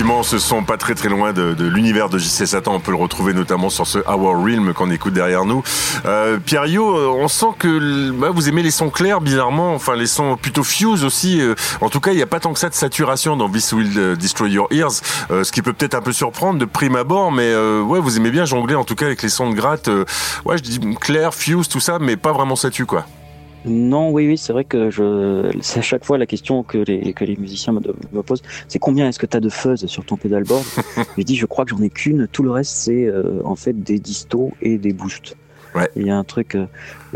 [0.00, 2.72] Effectivement, ce sont pas très très loin de, l'univers de JC Satan.
[2.72, 5.62] On peut le retrouver notamment sur ce Our Realm qu'on écoute derrière nous.
[6.06, 9.74] Euh, Pierre Yo, euh, on sent que bah, vous aimez les sons clairs, bizarrement.
[9.74, 11.42] Enfin, les sons plutôt fuse aussi.
[11.42, 13.74] Euh, en tout cas, il n'y a pas tant que ça de saturation dans This
[13.74, 17.30] Will euh, Destroy Your Ears, ce qui peut peut-être un peu surprendre de prime abord.
[17.30, 19.90] Mais ouais, vous aimez bien jongler en tout cas avec les sons de gratte.
[20.46, 23.04] ouais, je dis clair, fuse, tout ça, mais pas vraiment satu quoi.
[23.64, 27.12] Non, oui, oui, c'est vrai que je, c'est à chaque fois la question que les,
[27.12, 27.80] que les musiciens me,
[28.12, 30.64] me posent, c'est combien est-ce que tu as de fuzz sur ton pedalboard
[31.18, 33.74] Je dis, je crois que j'en ai qu'une, tout le reste c'est euh, en fait
[33.74, 35.36] des distos et des boosts.
[35.74, 35.88] Ouais.
[35.94, 36.66] Il y a un truc, euh,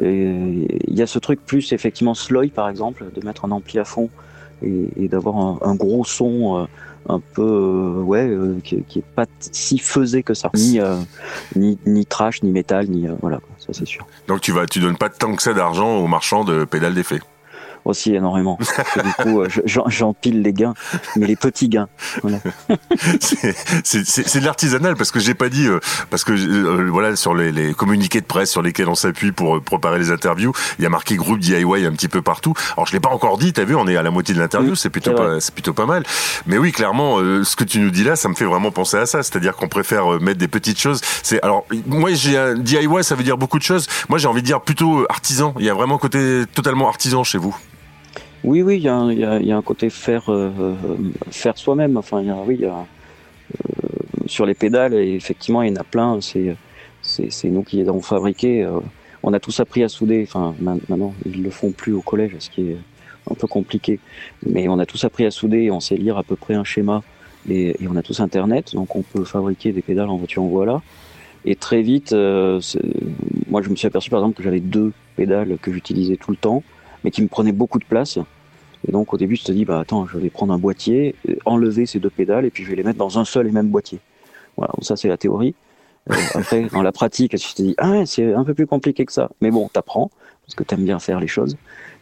[0.01, 3.79] euh, il y a ce truc plus effectivement sloy par exemple, de mettre un ampli
[3.79, 4.11] à fond
[4.63, 6.65] et, et d'avoir un, un gros son euh,
[7.09, 10.97] un peu, euh, ouais, euh, qui, qui est pas si faisé que ça, ni, euh,
[11.57, 14.07] ni, ni trash, ni métal, ni, voilà, ça c'est sûr.
[14.29, 17.21] Donc tu vas, tu donnes pas tant que ça d'argent aux marchands de pédales d'effet.
[17.85, 18.57] Aussi énormément.
[18.57, 19.49] Parce que du coup, euh,
[19.87, 20.75] j'empile les gains,
[21.17, 21.89] mais les petits gains.
[22.23, 22.39] Voilà.
[23.21, 27.53] c'est de l'artisanal parce que j'ai pas dit euh, parce que euh, voilà sur les,
[27.53, 30.91] les communiqués de presse sur lesquels on s'appuie pour préparer les interviews, il y a
[30.91, 32.55] marqué groupe DIY un petit peu partout.
[32.77, 34.71] Alors je l'ai pas encore dit, t'as vu, on est à la moitié de l'interview,
[34.71, 36.05] Oui, c'est plutôt c'est pas c'est plutôt pas mal.
[36.47, 38.97] Mais oui, clairement, euh, ce que tu nous dis là, ça me fait vraiment penser
[38.97, 41.01] à ça, c'est-à-dire qu'on préfère mettre des petites choses.
[41.23, 43.87] C'est alors moi j'ai un DIY, ça veut dire beaucoup de choses.
[44.09, 45.55] Moi j'ai envie de dire plutôt artisan.
[45.59, 47.57] Il y a vraiment un côté totalement artisan chez vous.
[48.45, 50.75] Oui, oui, il y y, a, un côté faire, euh, euh,
[51.31, 51.97] faire soi-même.
[51.97, 53.89] Enfin, oui, y a, euh,
[54.27, 56.21] sur les pédales, effectivement, il y en a plein.
[56.21, 56.55] C'est,
[57.01, 58.69] c'est, nous qui les avons fabriqués.
[59.23, 60.27] on a tous appris à souder.
[60.29, 62.77] Enfin, ma- maintenant, ils le font plus au collège, ce qui est
[63.31, 63.99] un peu compliqué.
[64.45, 65.71] Mais on a tous appris à souder.
[65.71, 67.03] On sait lire à peu près un schéma.
[67.49, 70.83] Et, on a tous Internet, donc on peut fabriquer des pédales en voiture en voilà.
[71.47, 75.73] Et très vite, moi, je me suis aperçu par exemple que j'avais deux pédales que
[75.73, 76.63] j'utilisais tout le temps,
[77.05, 78.19] mais qui me prenaient beaucoup de place.
[78.87, 81.37] Et donc au début, tu te dis, bah attends, je vais prendre un boîtier, euh,
[81.45, 83.69] enlever ces deux pédales, et puis je vais les mettre dans un seul et même
[83.69, 84.01] boîtier.
[84.57, 85.55] Voilà, donc ça c'est la théorie.
[86.11, 89.05] Euh, après, dans la pratique, tu te dis, ah ouais, c'est un peu plus compliqué
[89.07, 89.31] que ça.
[89.41, 90.11] Mais bon, t'apprends,
[90.45, 91.57] parce que t'aimes bien faire les choses.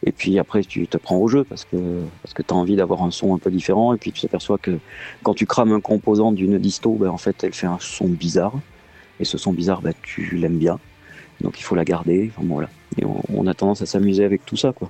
[0.05, 3.03] Et puis après, tu te prends au jeu, parce que, parce que t'as envie d'avoir
[3.03, 4.77] un son un peu différent, et puis tu t'aperçois que
[5.23, 8.53] quand tu crames un composant d'une disto, ben, en fait, elle fait un son bizarre.
[9.19, 10.79] Et ce son bizarre, ben, tu l'aimes bien.
[11.39, 12.31] Donc il faut la garder.
[12.35, 12.69] Enfin, bon, voilà.
[12.97, 14.89] Et on, on a tendance à s'amuser avec tout ça, quoi.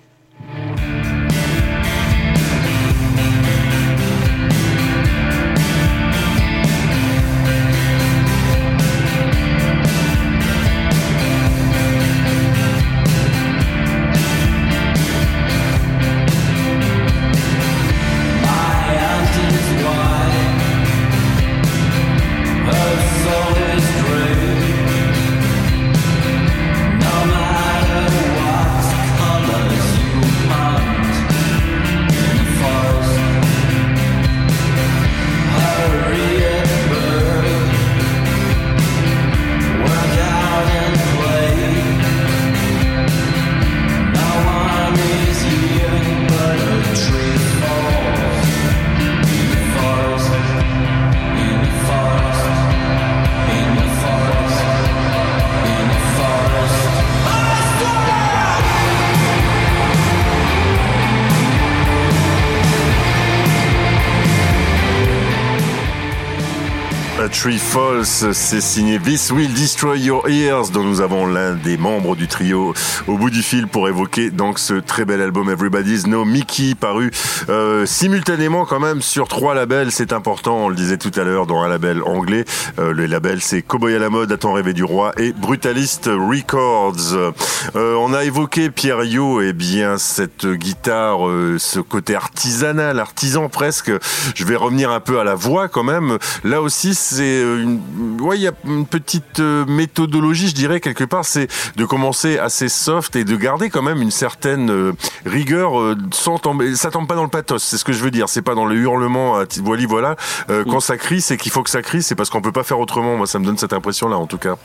[67.34, 72.16] Tree Falls, c'est signé This Will Destroy Your Ears, dont nous avons l'un des membres
[72.16, 72.74] du trio
[73.08, 77.12] au bout du fil pour évoquer donc ce très bel album Everybody's No Mickey, paru
[77.50, 81.48] euh, simultanément quand même sur trois labels, c'est important, on le disait tout à l'heure,
[81.48, 82.46] dans un label anglais.
[82.80, 87.34] Euh, le label c'est Cowboy à la mode, Attends rêver du roi et Brutalist Records.
[87.76, 93.50] Euh, on a évoqué Pierre Yo, et bien cette guitare, euh, ce côté artisanal, artisan
[93.50, 93.92] presque.
[94.36, 96.18] Je vais revenir un peu à la voix quand même.
[96.44, 100.80] Là aussi, c'est euh, une, ouais, il y a une petite euh, méthodologie, je dirais
[100.80, 104.92] quelque part, c'est de commencer assez soft et de garder quand même une certaine euh,
[105.26, 106.76] rigueur euh, sans tomber.
[106.76, 108.30] Ça tombe pas dans le pathos, c'est ce que je veux dire.
[108.30, 110.16] C'est pas dans le hurlement, à voilà, voilà.
[110.50, 112.02] Euh, Quand ça crie, c'est qu'il faut que ça crie.
[112.04, 113.18] C'est parce qu'on peut pas faire autrement.
[113.18, 114.58] Moi, ça me donne cette impression-là, en tout cas.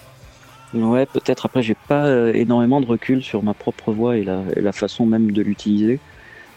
[0.75, 1.47] Ouais, peut-être.
[1.47, 4.73] Après, j'ai pas euh, énormément de recul sur ma propre voix et la, et la
[4.73, 5.99] façon même de l'utiliser.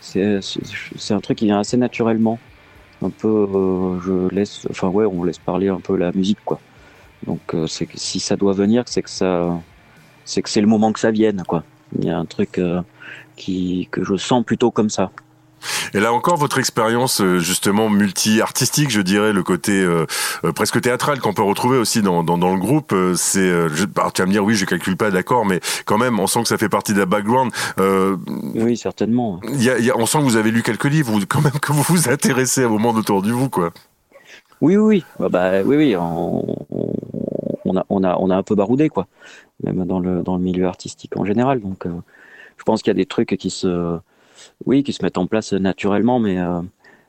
[0.02, 0.60] C'est c'est-
[0.98, 2.40] c'est un truc qui vient assez naturellement.
[3.04, 6.60] Un peu, euh, je laisse, enfin ouais, on laisse parler un peu la musique, quoi.
[7.26, 9.60] Donc, euh, si ça doit venir, c'est que ça,
[10.26, 11.64] c'est que c'est le moment que ça vienne, quoi.
[11.98, 12.82] Il y a un truc euh,
[13.36, 15.12] qui que je sens plutôt comme ça.
[15.94, 20.06] Et là encore, votre expérience euh, justement multi-artistique, je dirais, le côté euh,
[20.44, 23.40] euh, presque théâtral qu'on peut retrouver aussi dans, dans, dans le groupe, euh, c'est...
[23.40, 26.28] Euh, alors, tu vas me dire, oui, je calcule pas, d'accord, mais quand même, on
[26.28, 27.52] sent que ça fait partie de la background.
[27.80, 28.16] Euh,
[28.56, 29.40] Oui, certainement.
[29.54, 31.60] y a, y a- on sent que vous avez lu quelques livres, ou quand même
[31.62, 33.72] que vous vous intéressez au monde autour de vous, quoi.
[34.62, 35.06] Oui, oui, oui.
[35.20, 35.96] Bah, bah, oui, oui.
[35.98, 36.56] On,
[37.66, 39.08] on- a, on a, on a un peu baroudé, quoi.
[39.64, 41.60] Même dans le, dans le milieu artistique en général.
[41.62, 41.92] Donc, euh,
[42.58, 43.98] je pense qu'il y a des trucs qui se,
[44.66, 46.62] oui, qui se mettent en place naturellement, mais euh,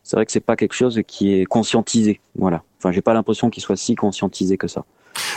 [0.02, 2.20] c'est vrai que c'est pas quelque chose qui est conscientisé.
[2.36, 2.62] Voilà.
[2.78, 4.84] Enfin, j'ai pas l'impression qu'il soit si conscientisé que ça.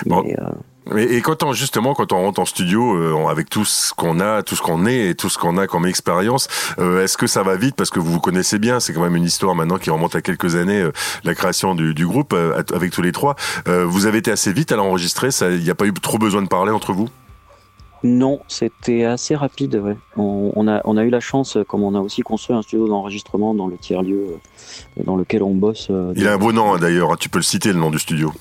[0.06, 0.24] Bon.
[0.24, 3.66] Mais, euh, Et, et quand on, justement, quand on rentre en studio, euh, avec tout
[3.66, 6.48] ce qu'on a, tout ce qu'on est et tout ce qu'on a comme expérience,
[6.80, 7.76] euh, est-ce que ça va vite?
[7.76, 10.22] Parce que vous vous connaissez bien C'est quand même une histoire maintenant qui remonte à
[10.22, 10.92] quelques années, euh,
[11.24, 13.36] la création du, du groupe euh, avec tous les trois.
[13.68, 15.30] Euh, vous avez été assez vite à l'enregistrer.
[15.42, 17.10] Il n'y a pas eu trop besoin de parler entre vous?
[18.08, 19.76] Non, c'était assez rapide.
[19.84, 19.98] Ouais.
[20.16, 22.88] On, on a, on a eu la chance, comme on a aussi construit un studio
[22.88, 24.28] d'enregistrement dans le tiers-lieu
[24.98, 25.88] euh, dans lequel on bosse.
[25.90, 27.12] euh, Il a un beau nom hein, d'ailleurs.
[27.12, 28.32] hein, Tu peux le citer le nom du studio.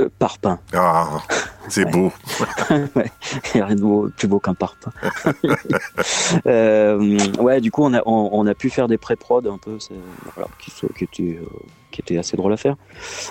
[0.00, 0.58] euh, Parpin.
[0.74, 1.20] Ah,
[1.68, 2.10] c'est beau.
[2.96, 3.10] Ouais,
[3.54, 4.90] il n'y a rien de beau- plus beau qu'un parpaing.
[6.46, 9.78] euh, ouais, du coup, on a, on, on a pu faire des pré-prod un peu,
[10.34, 12.76] voilà, qui, qui, euh, assez drôles à faire.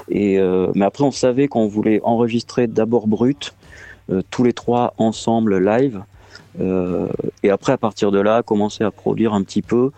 [0.09, 3.55] Et, euh, mais après, on savait qu'on voulait enregistrer d'abord brut, euh,
[4.29, 6.01] tous les trois ensemble live.
[6.59, 7.07] Euh,
[7.43, 9.91] et après, à partir de là, commencer à produire un petit peu,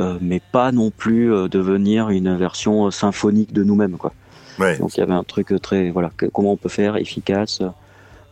[0.00, 4.12] euh, mais pas non plus euh, devenir une version euh, symphonique de nous-mêmes, quoi.
[4.60, 4.78] Ouais.
[4.78, 7.62] Donc il y avait un truc très voilà que- comment on peut faire efficace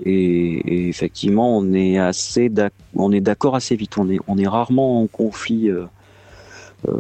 [0.05, 2.51] et, et effectivement on est assez
[2.97, 5.85] on est d'accord assez vite on est on est rarement en conflit euh,
[6.89, 6.93] euh,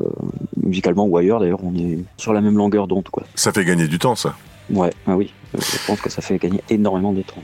[0.62, 3.88] musicalement ou ailleurs d'ailleurs on est sur la même longueur d'onde quoi Ça fait gagner
[3.88, 4.36] du temps, ça.
[4.70, 7.42] ouais ah oui je pense que ça fait gagner énormément de temps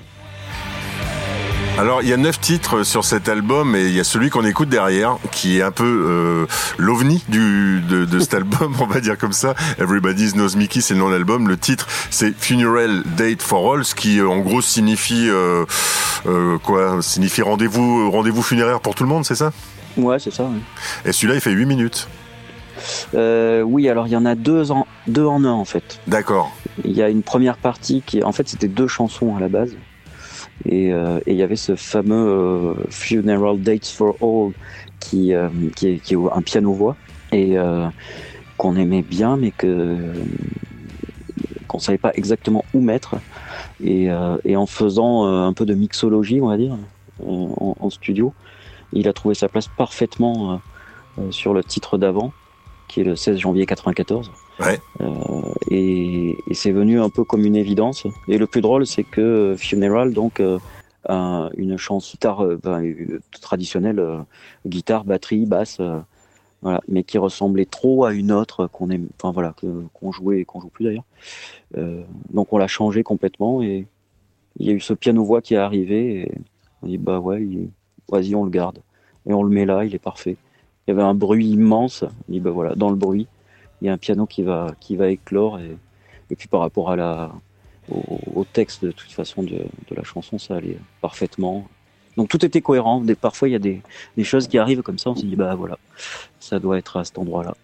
[1.79, 4.45] Alors, il y a neuf titres sur cet album et il y a celui qu'on
[4.45, 6.47] écoute derrière, qui est un peu euh,
[6.79, 9.55] l'ovni du de, de cet album, on va dire comme ça.
[9.79, 11.49] Everybody Knows Mickey, c'est le nom de l'album.
[11.49, 15.65] Le titre, c'est Funeral Date for All, ce qui euh, en gros signifie euh,
[16.27, 19.51] euh, quoi Signifie rendez-vous rendez-vous funéraire pour tout le monde, c'est ça?
[19.97, 20.61] Ouais c'est ça ouais.
[21.07, 22.09] Et celui-là, il fait 8 minutes.
[23.15, 26.51] Euh, oui alors il y en a deux en deux en un en fait D'accord.
[26.85, 29.73] Il y a une première partie qui, en fait, c'était deux chansons à la base.
[30.67, 34.53] Et, euh, et il y avait ce fameux euh, Funeral Dates for All
[35.01, 36.97] qui, euh, qui, est, qui est un piano-voix
[37.33, 37.57] et
[38.59, 39.97] qu'on aimait bien, mais que
[41.67, 43.17] qu'on savait pas exactement où mettre.
[43.83, 46.77] Et, euh, et en faisant un peu de mixologie, on va dire,
[47.25, 48.35] en, en studio,
[48.93, 50.61] il a trouvé sa place parfaitement
[51.19, 52.33] euh, sur le titre d'avant,
[52.93, 54.31] qui est le 16 janvier 94.
[54.61, 54.79] Ouais.
[55.01, 55.07] Euh,
[55.71, 58.07] et, et c'est venu un peu comme une évidence.
[58.29, 60.59] Et le plus drôle, c'est que Funeral, donc, euh,
[61.09, 64.19] a une chanson guitare euh, ben, euh, traditionnelle, euh,
[64.67, 65.99] guitare, batterie, basse, euh,
[66.61, 69.55] voilà, mais qui ressemblait trop à une autre qu'on aime, enfin voilà,
[69.95, 71.03] qu'on jouait et qu'on joue plus d'ailleurs.
[71.77, 73.87] Euh, donc on l'a changé complètement et
[74.59, 76.33] il y a eu ce piano voix qui est arrivé et
[76.83, 77.71] on dit bah ouais, il-
[78.09, 78.79] vas-y on le garde
[79.27, 80.37] et on le met là, il est parfait.
[80.87, 83.27] Il y avait un bruit immense, on dit bah voilà, dans le bruit,
[83.81, 85.77] il y a un piano qui va qui va éclore et,
[86.31, 87.33] et puis par rapport à la
[87.91, 91.67] au, texte de toute façon de, de la chanson, ça allait parfaitement.
[92.17, 93.01] Donc tout était cohérent.
[93.01, 93.83] Des, parfois il y a des,
[94.17, 95.79] des choses qui arrivent comme ça, on se dit bah voilà,
[96.41, 97.55] ça doit être à cet endroit-là.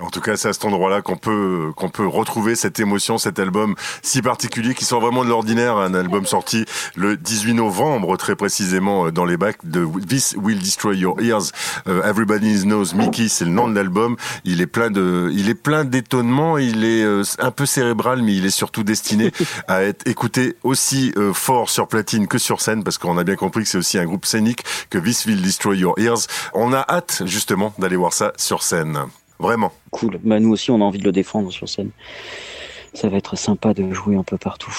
[0.00, 3.38] En tout cas, c'est à cet endroit-là qu'on peut qu'on peut retrouver cette émotion, cet
[3.38, 6.64] album si particulier qui sort vraiment de l'ordinaire, un album sorti
[6.96, 11.52] le 18 novembre très précisément euh, dans les bacs de This Will Destroy Your Ears.
[11.86, 14.16] Euh, Everybody Knows Mickey, c'est le nom de l'album.
[14.44, 18.34] Il est plein de il est plein d'étonnements, il est euh, un peu cérébral mais
[18.34, 19.32] il est surtout destiné
[19.68, 23.62] à être écouté aussi fort sur platine que sur scène parce qu'on a bien compris
[23.62, 26.26] que c'est aussi un groupe scénique que This Will Destroy Your Ears.
[26.54, 28.98] On a hâte justement d'aller voir ça sur scène.
[29.40, 29.72] Vraiment.
[29.90, 30.18] Cool.
[30.22, 31.90] Bah, nous aussi, on a envie de le défendre sur scène.
[32.92, 34.74] Ça va être sympa de jouer un peu partout.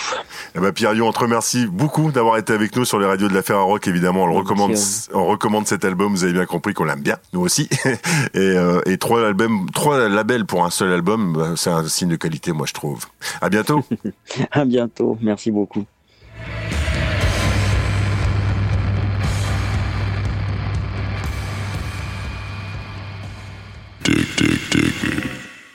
[0.54, 3.34] Eh ben Pierre on te remercie beaucoup d'avoir été avec nous sur les radios de
[3.34, 3.88] la Ferra Rock.
[3.88, 6.12] Évidemment, on le recommande, Merci on recommande cet album.
[6.12, 7.70] Vous avez bien compris qu'on l'aime bien, nous aussi.
[7.86, 12.10] et, euh, et trois albums, trois labels pour un seul album, bah, c'est un signe
[12.10, 13.06] de qualité, moi je trouve.
[13.40, 13.82] À bientôt.
[14.52, 15.18] À bientôt.
[15.22, 15.86] Merci beaucoup.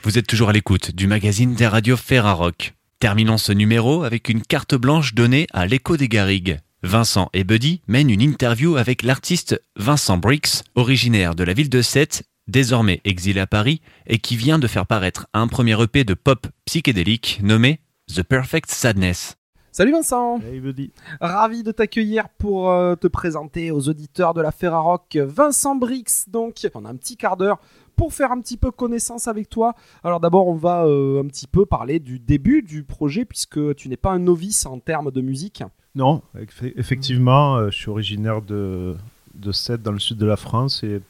[0.07, 2.75] Vous êtes toujours à l'écoute du magazine des radios Ferrarock.
[2.97, 6.59] Terminons ce numéro avec une carte blanche donnée à l'écho des Garrigues.
[6.81, 11.81] Vincent et Buddy mènent une interview avec l'artiste Vincent Briggs, originaire de la ville de
[11.81, 16.13] Sète, désormais exilé à Paris et qui vient de faire paraître un premier EP de
[16.13, 19.35] pop psychédélique nommé The Perfect Sadness.
[19.73, 20.91] Salut Vincent Hey buddy.
[21.19, 26.29] Ravi de t'accueillir pour euh, te présenter aux auditeurs de la Ferrarock Vincent Brix.
[26.29, 27.59] Donc, on a un petit quart d'heure
[27.97, 29.75] pour faire un petit peu connaissance avec toi.
[30.05, 33.89] Alors d'abord, on va euh, un petit peu parler du début du projet puisque tu
[33.89, 35.63] n'es pas un novice en termes de musique.
[35.95, 38.95] Non, eff- effectivement, euh, je suis originaire de,
[39.35, 41.01] de Sète, dans le sud de la France, et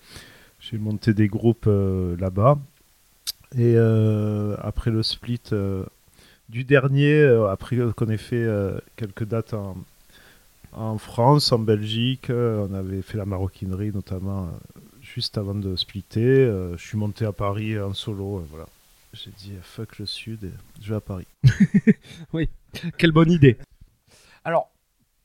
[0.59, 2.57] j'ai monté des groupes euh, là-bas.
[3.57, 3.77] Et
[4.61, 5.39] après le split
[6.49, 8.45] du dernier, après qu'on ait fait
[8.97, 9.77] quelques dates en,
[10.73, 14.49] en France, en Belgique, on avait fait la maroquinerie notamment
[15.17, 16.21] juste avant de splitter.
[16.21, 18.67] euh, je suis monté à Paris en solo, et voilà.
[19.13, 21.25] J'ai dit fuck le sud, et je vais à Paris.
[22.99, 23.57] Quelle bonne idée
[24.45, 24.69] Alors,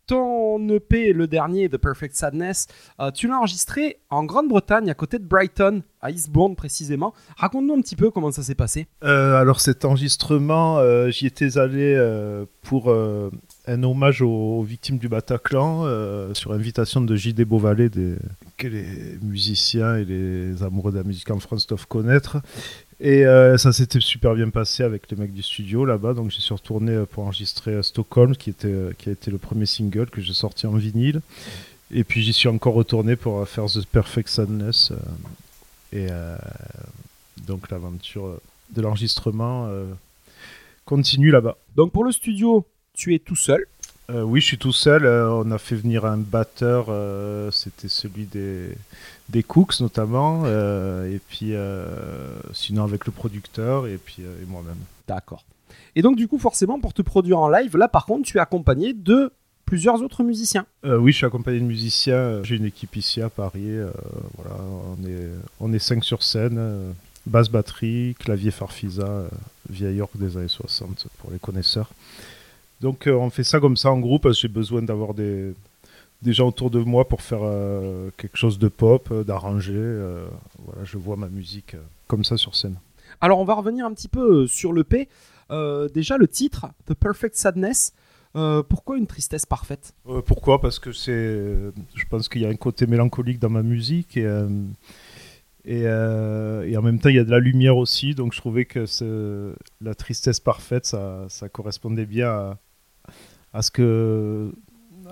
[0.06, 2.68] ton EP, le dernier, The Perfect Sadness,
[3.00, 7.12] euh, tu l'as enregistré en Grande-Bretagne, à côté de Brighton, à Eastbourne précisément.
[7.36, 8.86] Raconte-nous un petit peu comment ça s'est passé.
[9.04, 13.30] Euh, alors cet enregistrement, euh, j'y étais allé euh, pour euh,
[13.66, 17.44] un hommage aux, victimes du Bataclan, euh, sur invitation de J.D.
[17.44, 17.90] Beauvalet,
[18.56, 22.38] que les musiciens et les amoureux de la musique en France doivent connaître.
[22.98, 26.40] Et euh, ça s'était super bien passé avec les mecs du studio là-bas, donc j'y
[26.40, 30.20] suis retourné pour enregistrer euh, Stockholm, qui, était, qui a été le premier single que
[30.20, 31.20] j'ai sorti en vinyle.
[31.92, 34.92] Et puis j'y suis encore retourné pour faire The Perfect Sadness.
[35.92, 36.06] et
[37.46, 38.40] donc l'aventure
[38.74, 39.68] de l'enregistrement
[40.86, 41.58] continue là-bas.
[41.76, 42.64] Donc pour le studio,
[43.02, 43.66] tu es tout seul.
[44.10, 45.06] Euh, oui, je suis tout seul.
[45.06, 48.68] euh, on a fait venir un batteur, euh, c'était celui des,
[49.28, 51.52] des Cooks notamment, et puis
[52.52, 54.76] sinon avec le producteur et puis et moi-même.
[55.08, 55.44] D'accord.
[55.96, 58.40] Et donc du coup, forcément, pour te produire en live, là par contre, tu es
[58.40, 59.32] accompagné de
[59.64, 60.66] plusieurs autres musiciens.
[60.84, 62.42] Oui, je suis accompagné de musiciens.
[62.44, 63.78] J'ai une équipe ici à Paris.
[64.36, 65.28] voilà, on est
[65.58, 66.94] on est cinq sur scène.
[67.26, 69.28] basse batterie, clavier Farfisa, euh,
[69.70, 71.90] vieil orgue des années 60 pour les connaisseurs.
[72.82, 74.30] Donc euh, on fait ça comme ça en groupe.
[74.32, 75.54] J'ai besoin d'avoir des,
[76.20, 79.72] des gens autour de moi pour faire euh, quelque chose de pop, euh, d'arranger.
[79.74, 80.26] euh,
[80.58, 81.76] voilà, je vois ma musique
[82.08, 82.76] comme ça sur scène.
[83.20, 85.08] Alors on va revenir un petit peu sur l'EP.
[85.50, 87.92] Euh, déjà le titre, The Perfect Sadness.
[88.68, 89.92] Pourquoi une tristesse parfaite?
[90.24, 90.58] Pourquoi?
[90.60, 91.12] Parce que c'est,
[91.94, 94.26] je pense qu'il y a un côté mélancolique dans ma musique et,
[95.66, 98.14] et, et en même temps il y a de la lumière aussi.
[98.14, 98.86] Donc je trouvais que
[99.82, 102.58] la tristesse parfaite, ça, ça correspondait bien à,
[103.52, 104.52] à ce que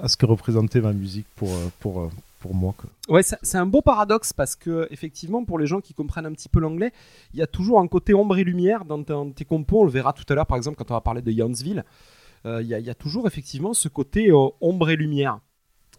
[0.03, 2.74] à ce que représentait ma musique pour euh, pour euh, pour moi.
[2.76, 2.88] quoi.
[3.09, 6.49] Ouais, c'est un beau paradoxe parce que effectivement, pour les gens qui comprennent un petit
[6.49, 6.91] peu l'anglais,
[7.34, 9.82] il y a toujours un côté ombre et lumière dans, tes compos.
[9.82, 11.84] On le verra tout à l'heure, par exemple, quand on va parler de Youngsville.
[12.47, 15.41] Euh, Il y, a- il y a toujours effectivement ce côté euh, ombre et lumière.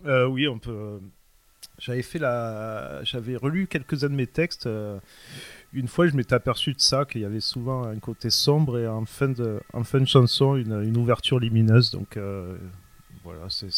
[0.08, 1.00] Euh, oui, on peut.
[1.78, 4.68] J'avais fait la, j'avais relu quelques-uns de mes textes.
[5.74, 8.88] Une fois, je m'étais aperçu de ça, qu'il y avait souvent un côté sombre et
[8.88, 11.92] en fin de, en fin de chanson, une, une ouverture lumineuse.
[11.92, 12.58] Donc euh,
[13.24, 13.70] voilà, c'est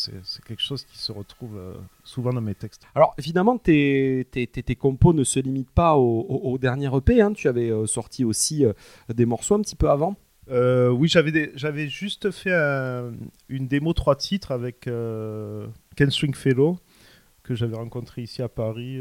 [0.47, 1.73] quelque chose qui se retrouve euh,
[2.03, 2.81] souvent dans mes textes.
[2.95, 6.89] Alors évidemment, tes, tes, tes- tes compos ne se limitent pas au, au- au dernier
[6.95, 7.21] EP.
[7.21, 7.33] hein.
[7.33, 8.65] Tu avais euh, sorti aussi
[9.13, 10.15] des morceaux un petit peu avant.
[10.49, 13.11] Oui, j'avais juste fait un-
[13.49, 16.77] une démo trois titres avec Ken Stringfellow
[17.43, 18.99] que j'avais rencontré ici à Paris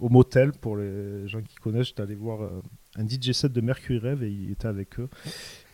[0.00, 1.88] au motel pour les gens qui connaissent.
[1.88, 2.60] J'étais allé voir euh,
[2.96, 5.08] un DJ set de Mercury Rêve et il était avec eux.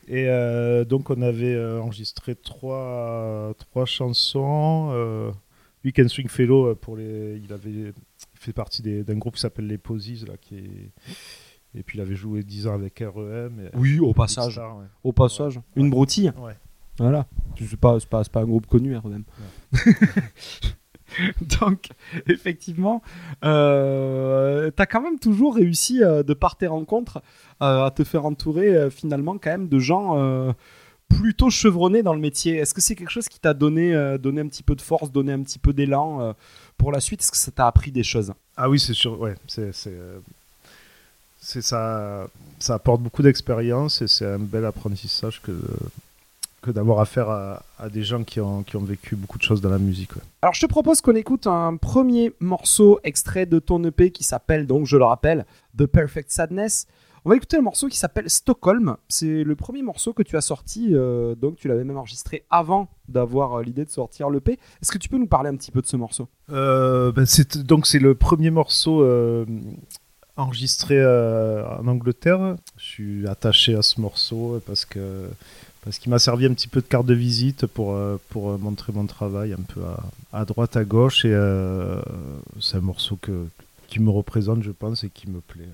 [0.08, 4.90] Et euh, donc on avait euh, enregistré trois, trois chansons.
[4.92, 5.30] Euh,
[5.84, 7.92] lui, Ken Stringfellow, euh, pour les, il avait
[8.34, 10.90] fait partie des- d'un groupe qui s'appelle les Posies là, qui est
[11.74, 13.60] Et puis il avait joué 10 ans avec REM.
[13.60, 14.52] et- Oui, au passage.
[14.52, 14.84] Star, ouais.
[15.04, 15.60] Au passage.
[15.76, 16.32] Une broutille.
[16.38, 16.54] Ouais.
[16.98, 17.26] Voilà.
[17.58, 19.24] C'est pas, c'est pas, c'est pas un groupe connu, REM.
[21.60, 21.88] Donc,
[22.28, 23.02] effectivement,
[23.44, 27.22] euh, t'as quand même toujours réussi, euh, de par tes rencontres,
[27.62, 30.54] euh, à te faire entourer euh, finalement quand même de gens
[31.08, 32.56] plutôt chevronnés dans le métier.
[32.56, 35.32] Est-ce que c'est quelque chose qui t'a donné, donné un petit peu de force, donné
[35.32, 36.34] un petit peu d'élan
[36.76, 37.20] pour la suite?
[37.20, 38.32] Est-ce que ça t'a appris des choses?
[38.56, 39.20] Ah oui, c'est sûr.
[39.20, 39.72] Ouais, c'est
[41.62, 42.26] ça.
[42.58, 45.52] Ça apporte beaucoup d'expérience et c'est un bel apprentissage que
[46.66, 49.60] que d'avoir affaire à, à des gens qui ont qui ont vécu beaucoup de choses
[49.60, 50.14] dans la musique.
[50.16, 50.22] ouais.
[50.42, 54.66] Alors je te propose qu'on écoute un premier morceau extrait de ton EP qui s'appelle
[54.66, 55.46] donc, je le rappelle,
[55.78, 56.86] The Perfect Sadness.
[57.24, 58.96] On va écouter le morceau qui s'appelle Stockholm.
[59.08, 62.86] C'est le premier morceau que tu as sorti, euh, donc tu l'avais même enregistré avant
[63.08, 64.52] d'avoir euh, l'idée de sortir l'EP.
[64.80, 66.28] Est-ce que tu peux nous parler un petit peu de ce morceau?
[66.52, 69.44] Euh, ben, c'est donc c'est le premier morceau euh,
[70.36, 72.56] enregistré euh, en Angleterre.
[72.76, 75.28] Je suis attaché à ce morceau parce que
[75.86, 78.58] parce qu'il m'a servi un petit peu de carte de visite pour euh, pour euh,
[78.58, 82.02] montrer mon travail un peu à, à droite à gauche et euh,
[82.60, 83.46] c'est un morceau que
[83.86, 85.68] qui me représente je pense et qui me plaît.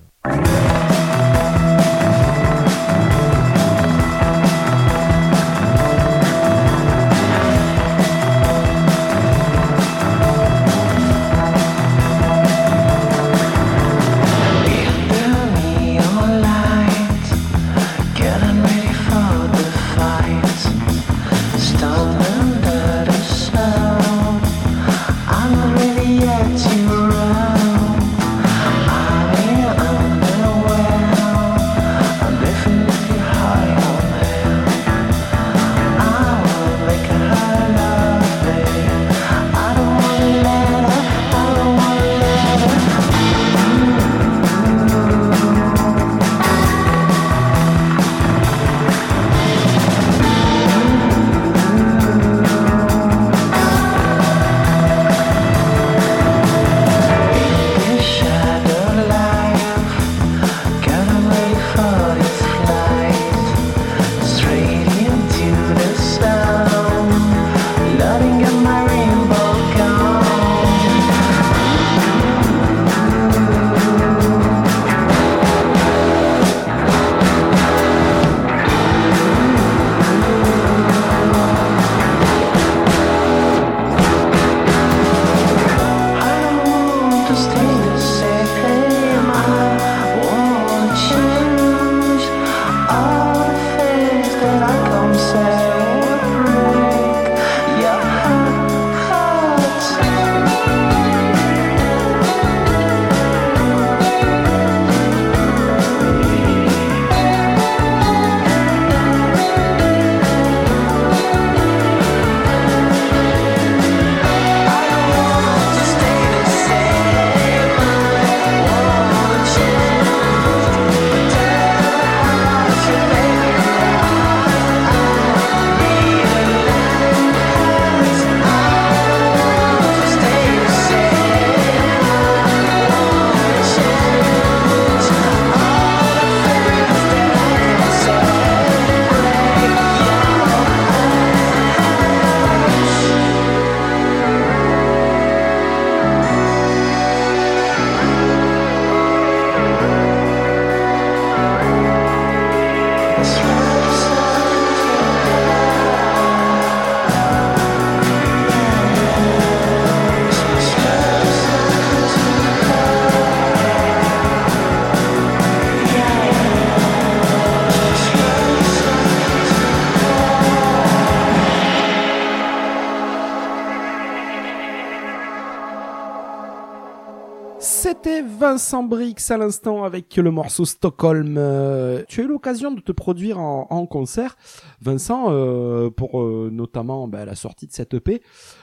[178.53, 181.37] Vincent Brix à l'instant avec le morceau Stockholm.
[181.39, 184.37] Euh, tu as eu l'occasion de te produire en, concert,
[184.79, 188.21] Vincent, euh, pour euh, notamment bah, la sortie de cette EP,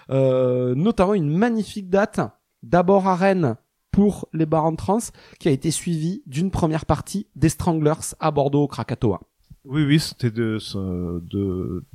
[0.08, 2.20] notamment une magnifique date,
[2.62, 3.56] d'abord à Rennes
[3.90, 5.00] pour les bars en trans,
[5.40, 9.18] qui a été suivie d'une première partie des Stranglers à Bordeaux au Krakatoa.
[9.64, 10.58] Oui, oui, c'était de,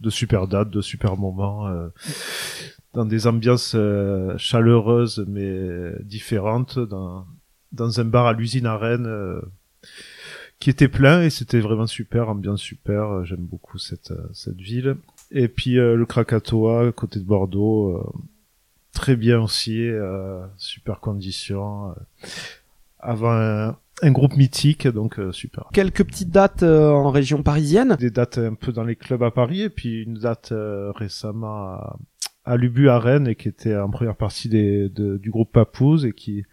[0.10, 1.70] super dates, de super moments,
[2.94, 3.78] dans des ambiances
[4.36, 6.78] chaleureuses mais différentes,
[7.76, 9.42] dans un bar à l'usine à Rennes euh,
[10.60, 13.04] qui était plein et c'était vraiment super, ambiance super.
[13.12, 14.96] euh, J'aime beaucoup cette, euh, cette ville.
[15.32, 18.04] Et puis euh, le Krakatoa, côté de Bordeaux, euh,
[18.94, 21.92] très bien aussi, euh, super conditions.
[21.92, 21.94] euh,
[23.00, 25.66] avant un, un groupe mythique, donc euh, super.
[25.74, 27.96] Quelques petites dates euh, en région parisienne?
[28.00, 31.56] Des dates un peu dans les clubs à Paris et puis une date euh, récemment
[31.74, 32.00] à,
[32.46, 36.06] à Lubu à Rennes et qui était en première partie des, de- du groupe Papouze
[36.06, 36.46] et qui,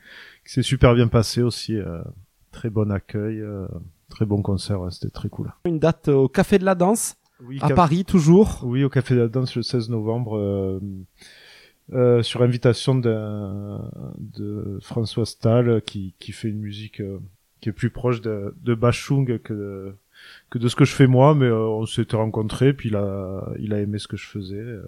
[0.45, 1.77] qui s'est super bien passé aussi.
[1.77, 2.03] euh,
[2.51, 3.67] très bon accueil, euh,
[4.09, 5.53] très bon concert, ouais, c'était très cool.
[5.65, 8.61] Une date au Café de la Danse, Oui, à Paris toujours.
[8.65, 10.81] Oui, au Café de la Danse le 16 novembre, euh,
[11.93, 17.19] euh, sur invitation de François Stahl qui, qui fait une musique euh,
[17.61, 19.97] qui est plus proche de, de Bachung que de,
[20.53, 23.49] que de ce que je fais moi, mais euh, on s'était rencontrés, puis il a,
[23.59, 24.83] il a aimé ce que je faisais, euh,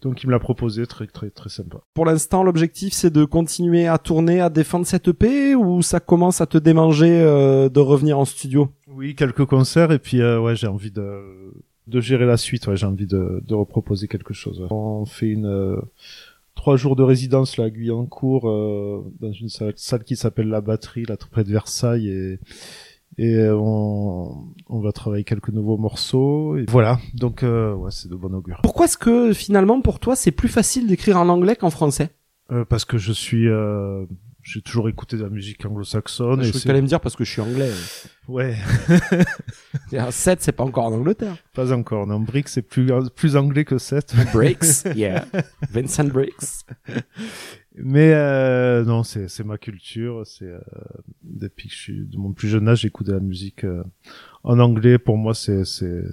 [0.00, 1.78] donc il me l'a proposé, très très très sympa.
[1.92, 6.40] Pour l'instant, l'objectif c'est de continuer à tourner, à défendre cette EP ou ça commence
[6.40, 8.68] à te démanger euh, de revenir en studio?
[8.86, 11.20] Oui, quelques concerts et puis euh, ouais, j'ai envie de
[11.88, 12.68] de gérer la suite.
[12.68, 14.64] Ouais, j'ai envie de de reproposer quelque chose.
[14.70, 15.80] On fait une euh,
[16.54, 20.60] trois jours de résidence là à Guyancourt euh, dans une salle, salle qui s'appelle la
[20.60, 22.38] Batterie, là tout près de Versailles et
[23.18, 26.98] et euh, on on va travailler quelques nouveaux morceaux et voilà.
[27.14, 28.60] Donc euh, ouais, c'est de bon augure.
[28.62, 32.10] Pourquoi est-ce que finalement pour toi c'est plus facile d'écrire en anglais qu'en français?
[32.52, 34.04] Euh, parce que je suis euh,
[34.42, 37.40] j'ai toujours écouté de la musique anglo-saxonne Je t'allais me dire parce que je suis
[37.40, 37.70] anglais.
[38.28, 38.54] ouais,
[39.92, 41.36] Et 7 c'est pas encore en Angleterre.
[41.54, 42.06] pas encore.
[42.06, 44.14] Non, Brick c'est plus plus anglais que 7.
[44.32, 45.24] Briggs, yeah.
[45.70, 46.64] Vincent Briggs.
[47.76, 50.26] Mais euh, non, c'est ma culture.
[50.26, 50.60] C'est euh,
[51.22, 53.82] depuis que je suis de mon plus jeune âge, j'écoute de la musique euh,
[54.44, 54.98] en anglais.
[54.98, 56.04] Pour moi, c'est c'est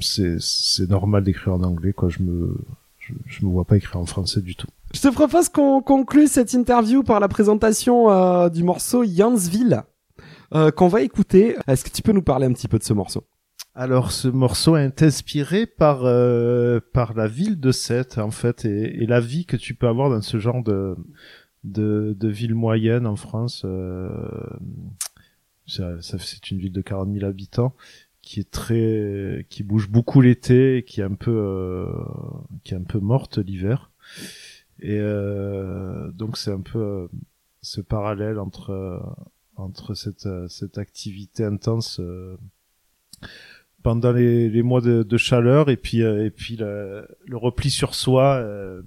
[0.00, 1.92] c'est normal d'écrire en anglais.
[1.92, 2.56] Quoi, je me
[3.26, 4.68] je me vois pas écrire en français du tout.
[4.94, 9.82] Je te propose qu'on conclue cette interview par la présentation euh, du morceau Yansville
[10.54, 11.56] euh, qu'on va écouter.
[11.66, 13.24] Est-ce que tu peux nous parler un petit peu de ce morceau?
[13.74, 19.02] Alors, ce morceau est inspiré par euh, par la ville de Sète en fait et,
[19.02, 20.94] et la vie que tu peux avoir dans ce genre de
[21.64, 23.62] de, de ville moyenne en France.
[23.64, 24.10] Euh,
[25.66, 27.74] ça, c'est une ville de 40 000 habitants
[28.20, 31.86] qui est très qui bouge beaucoup l'été et qui est un peu euh,
[32.64, 33.90] qui est un peu morte l'hiver.
[34.80, 37.08] Et euh, donc c'est un peu euh,
[37.62, 38.98] ce parallèle entre euh,
[39.56, 42.00] entre cette cette activité intense
[43.82, 47.70] pendant les, les mois de, de chaleur et puis euh, et puis le, le repli
[47.70, 48.82] sur soi euh,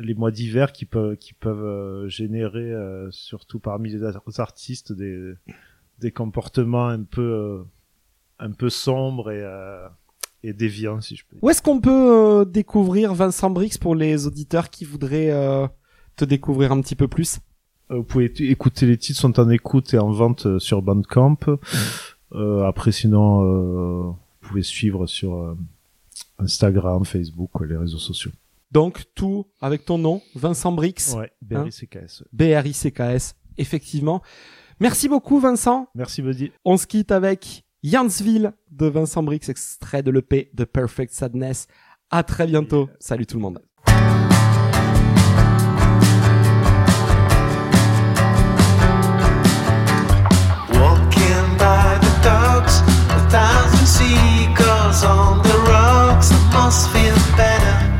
[0.00, 4.92] les mois d'hiver qui peuvent qui peuvent euh, générer euh, surtout parmi les ar- artistes
[4.92, 5.34] des
[6.00, 7.62] des comportements un peu euh,
[8.38, 9.86] un peu sombres et euh,
[10.42, 11.42] et déviants si je peux dire.
[11.44, 11.90] Où est-ce qu'on peut
[12.40, 15.66] euh, découvrir Vincent Brix pour les auditeurs qui voudraient euh,
[16.16, 17.38] te découvrir un petit peu plus?
[17.90, 21.38] Euh, Vous pouvez écouter les titres sont en écoute et en vente euh, sur Bandcamp.
[21.48, 21.56] Euh,
[22.32, 25.56] après sinon euh, vous pouvez suivre sur euh,
[26.38, 28.30] Instagram, Facebook, quoi, les réseaux sociaux.
[28.72, 32.24] Donc tout avec ton nom, Vincent Brix, Ouais, BRICKS.
[32.32, 34.22] B-R-I-C-K-S, effectivement.
[34.80, 35.88] Merci beaucoup Vincent.
[35.94, 36.50] Merci Buddy.
[36.64, 41.68] On se quitte avec Yansville de Vincent Brix, extrait de l'EP The Perfect Sadness.
[42.10, 42.88] À très bientôt.
[43.00, 43.60] Salut tout le monde.
[53.96, 56.30] Seagulls on the rocks.
[56.32, 57.95] I must feel better.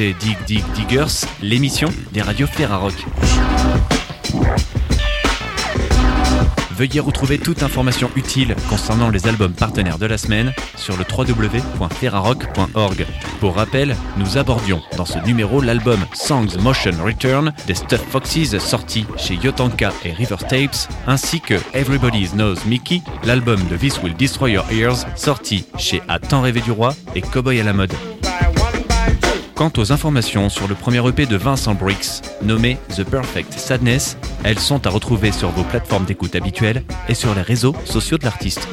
[0.00, 2.94] Dig Dig Diggers, l'émission des radios Ferrarock.
[6.70, 13.06] Veuillez retrouver toute information utile concernant les albums partenaires de la semaine sur le www.ferrarock.org.
[13.40, 19.04] Pour rappel, nous abordions dans ce numéro l'album Songs Motion Return des Stuff Foxes sorti
[19.18, 24.52] chez Yotanka et River Tapes, ainsi que Everybody Knows Mickey, l'album de This Will Destroy
[24.52, 27.92] Your Ears sorti chez A Tant Rêvé du Roi et Cowboy à la mode.
[29.60, 34.58] Quant aux informations sur le premier EP de Vincent Briggs, nommé The Perfect Sadness, elles
[34.58, 38.66] sont à retrouver sur vos plateformes d'écoute habituelles et sur les réseaux sociaux de l'artiste.